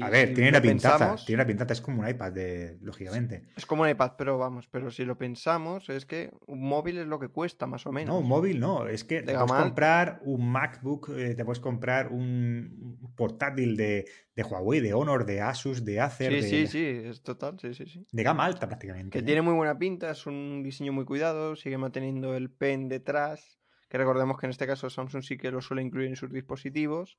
a 0.00 0.10
ver, 0.10 0.32
tiene 0.32 0.48
una 0.48 0.62
pintaza, 0.62 1.16
tiene 1.16 1.42
una 1.42 1.46
pintaza, 1.46 1.74
es 1.74 1.80
como 1.82 2.00
un 2.00 2.08
iPad, 2.08 2.32
de, 2.32 2.78
lógicamente. 2.80 3.44
Es 3.56 3.66
como 3.66 3.82
un 3.82 3.90
iPad, 3.90 4.12
pero 4.16 4.38
vamos, 4.38 4.66
pero 4.68 4.90
si 4.90 5.04
lo 5.04 5.18
pensamos, 5.18 5.90
es 5.90 6.06
que 6.06 6.32
un 6.46 6.66
móvil 6.66 6.96
es 6.96 7.06
lo 7.06 7.18
que 7.18 7.28
cuesta, 7.28 7.66
más 7.66 7.86
o 7.86 7.92
menos. 7.92 8.14
No, 8.14 8.20
un 8.20 8.28
móvil 8.28 8.58
no, 8.58 8.88
es 8.88 9.04
que 9.04 9.20
te 9.20 9.34
puedes 9.34 9.52
comprar 9.52 10.20
un 10.24 10.50
MacBook, 10.50 11.10
eh, 11.10 11.34
te 11.34 11.44
puedes 11.44 11.60
comprar 11.60 12.10
un 12.10 13.12
portátil 13.14 13.76
de, 13.76 14.06
Huawei, 14.34 14.80
de 14.80 14.94
Honor, 14.94 15.26
de 15.26 15.42
Asus, 15.42 15.84
de 15.84 16.00
Acer. 16.00 16.42
Sí, 16.42 16.48
sí, 16.48 16.66
sí, 16.66 16.84
es 17.04 17.22
total, 17.22 17.58
sí, 17.60 17.74
sí, 17.74 17.84
sí. 17.84 18.06
De 18.10 18.22
gama 18.22 18.46
alta 18.46 18.66
prácticamente. 18.66 19.10
Que 19.10 19.18
¿eh? 19.18 19.26
tiene 19.26 19.42
muy 19.42 19.54
buena 19.54 19.78
pinta, 19.78 20.10
es 20.10 20.26
un 20.26 20.62
diseño 20.62 20.92
muy 20.94 21.04
cuidado, 21.04 21.54
sigue 21.54 21.76
manteniendo 21.76 22.34
el 22.34 22.50
pen 22.50 22.88
detrás, 22.88 23.58
que 23.94 23.98
recordemos 23.98 24.40
que 24.40 24.46
en 24.46 24.50
este 24.50 24.66
caso 24.66 24.90
Samsung 24.90 25.22
sí 25.22 25.36
que 25.36 25.52
lo 25.52 25.60
suele 25.62 25.80
incluir 25.80 26.08
en 26.08 26.16
sus 26.16 26.32
dispositivos 26.32 27.16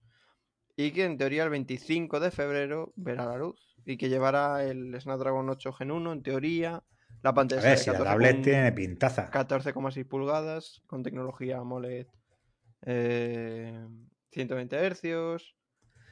y 0.76 0.92
que 0.92 1.06
en 1.06 1.18
teoría 1.18 1.46
el 1.46 1.50
25 1.50 2.20
de 2.20 2.32
febrero 2.32 2.92
verá 2.98 3.26
la 3.26 3.38
luz 3.38 3.78
y 3.86 3.96
que 3.96 4.10
llevará 4.10 4.62
el 4.62 4.94
Snapdragon 5.00 5.50
8 5.50 5.72
Gen 5.72 5.92
1 5.92 6.12
en 6.12 6.22
teoría. 6.22 6.84
La 7.24 7.34
pantalla 7.34 7.62
a 7.62 7.64
ver, 7.64 7.78
si 7.78 7.92
la 7.92 8.04
tablet 8.04 8.42
tiene 8.42 8.74
pintaza. 8.74 9.32
14,6 9.32 10.06
pulgadas 10.06 10.82
con 10.86 11.02
tecnología 11.02 11.60
AMOLED 11.60 12.08
120 12.82 14.76
eh, 14.76 14.90
Hz, 14.90 15.56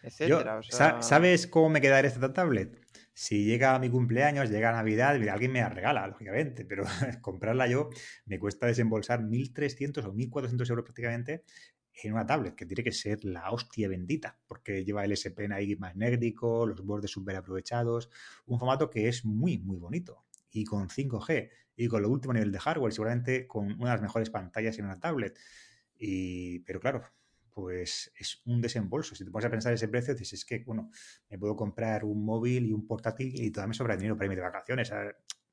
etcétera. 0.01 0.61
¿Sabes 1.01 1.45
cómo 1.45 1.71
me 1.71 1.81
quedará 1.81 2.07
esta 2.07 2.31
tablet? 2.31 2.79
Si 3.13 3.45
llega 3.45 3.77
mi 3.79 3.89
cumpleaños, 3.89 4.49
llega 4.49 4.71
Navidad, 4.71 5.11
alguien 5.29 5.51
me 5.51 5.61
la 5.61 5.69
regala, 5.69 6.07
lógicamente, 6.07 6.65
pero 6.65 6.83
comprarla 7.21 7.67
yo 7.67 7.89
me 8.25 8.39
cuesta 8.39 8.65
desembolsar 8.67 9.21
1.300 9.21 10.05
o 10.05 10.13
1.400 10.13 10.69
euros 10.69 10.83
prácticamente 10.83 11.43
en 12.01 12.13
una 12.13 12.25
tablet, 12.25 12.55
que 12.55 12.65
tiene 12.65 12.83
que 12.83 12.91
ser 12.91 13.23
la 13.23 13.51
hostia 13.51 13.87
bendita, 13.87 14.39
porque 14.47 14.83
lleva 14.83 15.05
el 15.05 15.11
S 15.11 15.29
Pen 15.31 15.53
ahí 15.53 15.75
magnético, 15.75 16.65
los 16.65 16.83
bordes 16.83 17.11
súper 17.11 17.35
aprovechados, 17.35 18.09
un 18.47 18.57
formato 18.59 18.89
que 18.89 19.07
es 19.07 19.25
muy, 19.25 19.59
muy 19.59 19.77
bonito. 19.77 20.25
Y 20.51 20.65
con 20.65 20.89
5G 20.89 21.49
y 21.75 21.87
con 21.87 22.01
lo 22.01 22.09
último 22.09 22.33
nivel 22.33 22.51
de 22.51 22.59
hardware, 22.59 22.93
seguramente 22.93 23.47
con 23.47 23.65
una 23.65 23.91
de 23.91 23.95
las 23.95 24.01
mejores 24.01 24.29
pantallas 24.29 24.77
en 24.79 24.85
una 24.85 24.99
tablet. 24.99 25.37
Y, 25.97 26.59
pero 26.59 26.79
claro, 26.79 27.03
pues 27.53 28.11
es 28.17 28.41
un 28.45 28.61
desembolso. 28.61 29.15
Si 29.15 29.23
te 29.23 29.31
pones 29.31 29.45
a 29.45 29.49
pensar 29.49 29.73
ese 29.73 29.87
precio, 29.87 30.13
dices, 30.13 30.39
es 30.39 30.45
que, 30.45 30.59
bueno, 30.59 30.89
me 31.29 31.37
puedo 31.37 31.55
comprar 31.55 32.03
un 32.03 32.25
móvil 32.25 32.65
y 32.65 32.73
un 32.73 32.87
portátil 32.87 33.33
y 33.33 33.51
todavía 33.51 33.69
me 33.69 33.73
sobra 33.73 33.95
dinero 33.95 34.15
para 34.15 34.25
irme 34.25 34.35
de 34.35 34.41
vacaciones. 34.41 34.91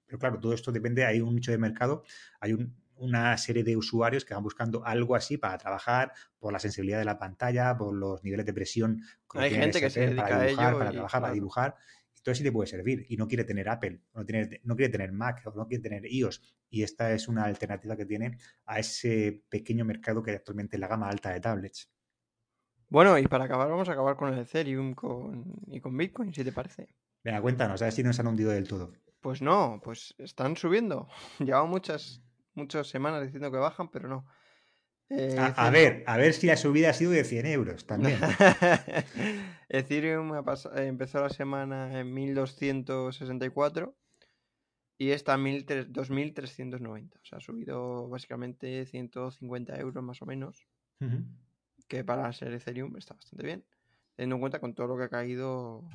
Pero 0.07 0.19
claro, 0.19 0.41
todo 0.41 0.55
esto 0.55 0.73
depende, 0.73 1.05
hay 1.05 1.21
un 1.21 1.35
nicho 1.35 1.53
de 1.53 1.59
mercado, 1.59 2.03
hay 2.41 2.53
un, 2.53 2.75
una 3.01 3.37
serie 3.39 3.65
de 3.65 3.77
usuarios 3.77 4.25
que 4.25 4.35
van 4.35 4.43
buscando 4.43 4.85
algo 4.85 5.17
así 5.17 5.39
para 5.39 5.57
trabajar 5.57 6.13
por 6.39 6.53
la 6.53 6.59
sensibilidad 6.59 6.99
de 6.99 7.05
la 7.05 7.19
pantalla, 7.19 7.77
por 7.77 7.95
los 7.95 8.23
niveles 8.23 8.47
de 8.47 8.53
presión. 8.53 9.03
Que 9.31 9.41
Hay 9.41 9.51
gente 9.51 9.81
que 9.81 9.91
se 9.91 10.01
dedica 10.01 10.23
para 10.23 10.47
dibujar, 10.47 10.67
a 10.67 10.69
ello 10.69 10.79
para 10.79 10.91
trabajar, 10.91 11.21
para 11.23 11.33
dibujar. 11.33 11.77
Todo 12.23 12.33
eso 12.33 12.43
te 12.43 12.53
puede 12.53 12.69
servir. 12.69 13.07
Y 13.09 13.17
no 13.17 13.27
quiere 13.27 13.45
tener 13.45 13.69
Apple, 13.69 14.01
no, 14.15 14.25
tiene, 14.25 14.61
no 14.65 14.77
quiere 14.77 14.93
tener 14.93 15.13
Mac, 15.13 15.43
o 15.47 15.53
no 15.55 15.67
quiere 15.67 15.83
tener 15.83 16.07
iOS. 16.07 16.43
Y 16.69 16.83
esta 16.83 17.13
es 17.13 17.29
una 17.29 17.45
alternativa 17.45 17.97
que 17.97 18.07
tiene 18.07 18.39
a 18.67 18.79
ese 18.79 19.45
pequeño 19.49 19.85
mercado 19.85 20.23
que 20.23 20.31
hay 20.31 20.37
actualmente 20.37 20.77
en 20.77 20.81
la 20.81 20.89
gama 20.89 21.09
alta 21.09 21.33
de 21.33 21.41
tablets. 21.41 21.91
Bueno, 22.89 23.17
y 23.19 23.27
para 23.27 23.45
acabar, 23.45 23.69
vamos 23.69 23.89
a 23.89 23.93
acabar 23.93 24.17
con 24.17 24.33
el 24.33 24.41
Ethereum 24.41 24.95
y 25.69 25.81
con 25.81 25.97
Bitcoin, 25.97 26.35
si 26.35 26.43
te 26.43 26.53
parece. 26.53 26.89
Venga, 27.23 27.41
cuéntanos, 27.41 27.81
a 27.83 27.87
ver 27.87 27.93
si 27.93 28.03
nos 28.03 28.19
han 28.19 28.27
hundido 28.27 28.51
del 28.51 28.67
todo. 28.67 28.93
Pues 29.21 29.43
no, 29.43 29.81
pues 29.85 30.15
están 30.19 30.57
subiendo. 30.57 31.09
Llevan 31.39 31.69
muchas 31.69 32.23
muchas 32.55 32.89
semanas 32.89 33.23
diciendo 33.23 33.51
que 33.51 33.59
bajan, 33.59 33.89
pero 33.89 34.09
no. 34.09 34.27
Eh, 35.11 35.37
a, 35.39 35.71
ver, 35.71 36.05
a 36.07 36.17
ver 36.17 36.33
si 36.35 36.47
la 36.47 36.57
subida 36.57 36.91
ha 36.91 36.93
sido 36.93 37.11
de 37.11 37.25
100 37.25 37.47
euros 37.47 37.85
también. 37.85 38.19
Ethereum 39.69 40.33
empezó 40.77 41.21
la 41.21 41.31
semana 41.31 41.99
en 41.99 42.15
1264 42.15 43.95
y 44.99 45.11
está 45.11 45.35
en 45.35 45.65
2390. 45.89 47.19
O 47.19 47.25
sea, 47.25 47.39
ha 47.39 47.41
subido 47.41 48.09
básicamente 48.09 48.87
150 48.87 49.81
euros 49.81 50.05
más 50.05 50.23
o 50.23 50.27
menos. 50.27 50.67
Que 51.89 52.05
para 52.05 52.33
ser 52.33 52.53
Ethereum 52.53 52.97
está 52.97 53.15
bastante 53.15 53.45
bien. 53.45 53.65
Teniendo 54.15 54.37
en 54.37 54.41
cuenta 54.41 54.61
con 54.61 54.75
todo 54.75 54.87
lo 54.87 54.97
que 54.97 55.05
ha 55.05 55.09
caído 55.09 55.89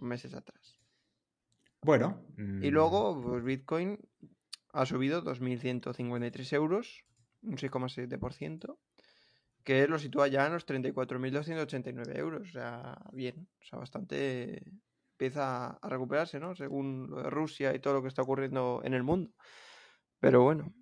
meses 0.00 0.32
atrás. 0.32 0.78
Bueno. 1.82 2.24
Y 2.38 2.70
luego, 2.70 3.16
mm. 3.16 3.22
pues 3.22 3.44
Bitcoin 3.44 3.98
ha 4.72 4.86
subido 4.86 5.22
2.153 5.22 6.52
euros, 6.54 7.04
un 7.42 7.56
6,7%, 7.56 8.78
que 9.64 9.86
lo 9.86 9.98
sitúa 9.98 10.28
ya 10.28 10.46
en 10.46 10.52
los 10.52 10.66
34.289 10.66 12.18
euros. 12.18 12.48
O 12.48 12.52
sea, 12.52 12.98
bien, 13.12 13.48
o 13.60 13.64
sea, 13.64 13.78
bastante 13.78 14.62
empieza 15.12 15.78
a 15.80 15.88
recuperarse, 15.88 16.40
¿no? 16.40 16.54
Según 16.56 17.08
Rusia 17.30 17.74
y 17.74 17.78
todo 17.78 17.94
lo 17.94 18.02
que 18.02 18.08
está 18.08 18.22
ocurriendo 18.22 18.80
en 18.84 18.94
el 18.94 19.02
mundo. 19.02 19.32
Pero 20.18 20.42
bueno. 20.42 20.74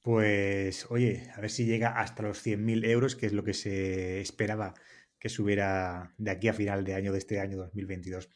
Pues, 0.00 0.90
oye, 0.90 1.30
a 1.36 1.40
ver 1.40 1.50
si 1.50 1.64
llega 1.64 2.00
hasta 2.00 2.22
los 2.22 2.44
100.000 2.44 2.84
euros, 2.86 3.14
que 3.14 3.26
es 3.26 3.32
lo 3.32 3.44
que 3.44 3.54
se 3.54 4.20
esperaba 4.20 4.74
que 5.18 5.28
subiera 5.28 6.12
de 6.18 6.32
aquí 6.32 6.48
a 6.48 6.52
final 6.52 6.82
de 6.82 6.94
año 6.94 7.12
de 7.12 7.18
este 7.18 7.38
año 7.38 7.56
2022. 7.56 8.28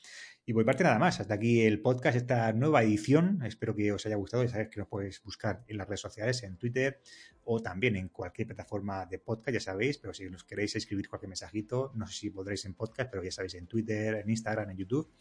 Y 0.49 0.53
por 0.53 0.65
parte 0.65 0.85
nada 0.85 1.01
más. 1.01 1.19
Hasta 1.19 1.35
aquí 1.35 1.63
el 1.63 1.83
podcast, 1.83 2.17
esta 2.17 2.53
nueva 2.53 2.85
edición. 2.85 3.43
Espero 3.45 3.75
que 3.75 3.91
os 3.91 4.07
haya 4.07 4.15
gustado. 4.15 4.45
Ya 4.45 4.51
sabéis 4.51 4.69
que 4.69 4.79
nos 4.79 4.87
podéis 4.87 5.21
buscar 5.25 5.65
en 5.67 5.77
las 5.77 5.89
redes 5.89 6.01
sociales, 6.01 6.41
en 6.45 6.57
Twitter 6.57 7.01
o 7.43 7.61
también 7.61 7.97
en 7.97 8.09
cualquier 8.11 8.47
plataforma 8.47 9.07
de 9.07 9.19
podcast, 9.19 9.55
ya 9.55 9.61
sabéis. 9.61 9.99
Pero 9.99 10.15
si 10.15 10.31
nos 10.31 10.45
queréis 10.45 10.77
escribir 10.77 11.09
cualquier 11.09 11.31
mensajito, 11.31 11.91
no 11.97 12.07
sé 12.07 12.15
si 12.15 12.31
podréis 12.31 12.65
en 12.65 12.75
podcast, 12.75 13.11
pero 13.11 13.25
ya 13.25 13.33
sabéis, 13.33 13.55
en 13.55 13.67
Twitter, 13.67 14.15
en 14.15 14.31
Instagram, 14.31 14.71
en 14.71 14.77
YouTube, 14.77 15.13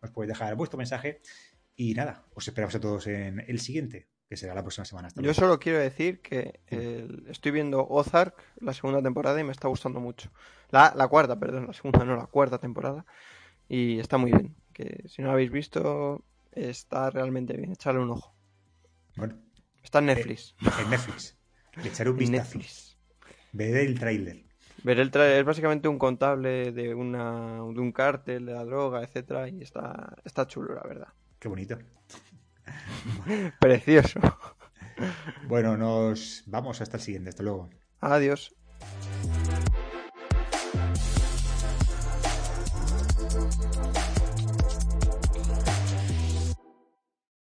os 0.00 0.10
podéis 0.10 0.30
dejar 0.30 0.56
vuestro 0.56 0.78
mensaje. 0.78 1.20
Y 1.76 1.94
nada, 1.94 2.24
os 2.34 2.48
esperamos 2.48 2.74
a 2.74 2.80
todos 2.80 3.06
en 3.06 3.38
el 3.38 3.60
siguiente, 3.60 4.08
que 4.28 4.36
será 4.36 4.52
la 4.52 4.62
próxima 4.62 4.84
semana. 4.84 5.10
Yo 5.14 5.32
solo 5.32 5.60
quiero 5.60 5.78
decir 5.78 6.20
que 6.22 6.58
estoy 7.28 7.52
viendo 7.52 7.86
Ozark, 7.88 8.34
la 8.56 8.72
segunda 8.72 9.00
temporada, 9.00 9.40
y 9.40 9.44
me 9.44 9.52
está 9.52 9.68
gustando 9.68 10.00
mucho. 10.00 10.32
La, 10.70 10.92
la 10.96 11.06
cuarta, 11.06 11.38
perdón, 11.38 11.68
la 11.68 11.72
segunda, 11.72 12.04
no, 12.04 12.16
la 12.16 12.26
cuarta 12.26 12.58
temporada. 12.58 13.06
Y 13.68 14.00
está 14.00 14.18
muy 14.18 14.32
bien 14.32 14.56
que 14.72 15.08
si 15.08 15.22
no 15.22 15.28
lo 15.28 15.34
habéis 15.34 15.50
visto, 15.50 16.24
está 16.52 17.10
realmente 17.10 17.54
bien. 17.56 17.72
Echarle 17.72 18.00
un 18.00 18.10
ojo. 18.10 18.34
Bueno. 19.16 19.36
Está 19.82 19.98
en 19.98 20.06
Netflix. 20.06 20.54
Eh, 20.60 20.68
en 20.82 20.90
Netflix. 20.90 21.36
Le 21.82 21.88
echaré 21.88 22.10
un 22.10 22.16
vistazo. 22.16 22.58
Veré 23.52 23.82
el 23.82 23.98
tráiler. 23.98 24.44
Veré 24.82 25.02
el 25.02 25.10
tráiler. 25.10 25.40
Es 25.40 25.44
básicamente 25.44 25.88
un 25.88 25.98
contable 25.98 26.72
de, 26.72 26.94
una, 26.94 27.56
de 27.56 27.80
un 27.80 27.92
cártel, 27.92 28.46
de 28.46 28.52
la 28.52 28.64
droga, 28.64 29.02
etcétera, 29.02 29.48
y 29.48 29.62
está, 29.62 30.16
está 30.24 30.46
chulo, 30.46 30.74
la 30.74 30.82
verdad. 30.82 31.08
Qué 31.38 31.48
bonito. 31.48 31.78
Precioso. 33.60 34.20
Bueno, 35.48 35.76
nos 35.76 36.44
vamos 36.46 36.80
hasta 36.80 36.96
el 36.96 37.02
siguiente. 37.02 37.30
Hasta 37.30 37.42
luego. 37.42 37.68
Adiós. 38.00 38.54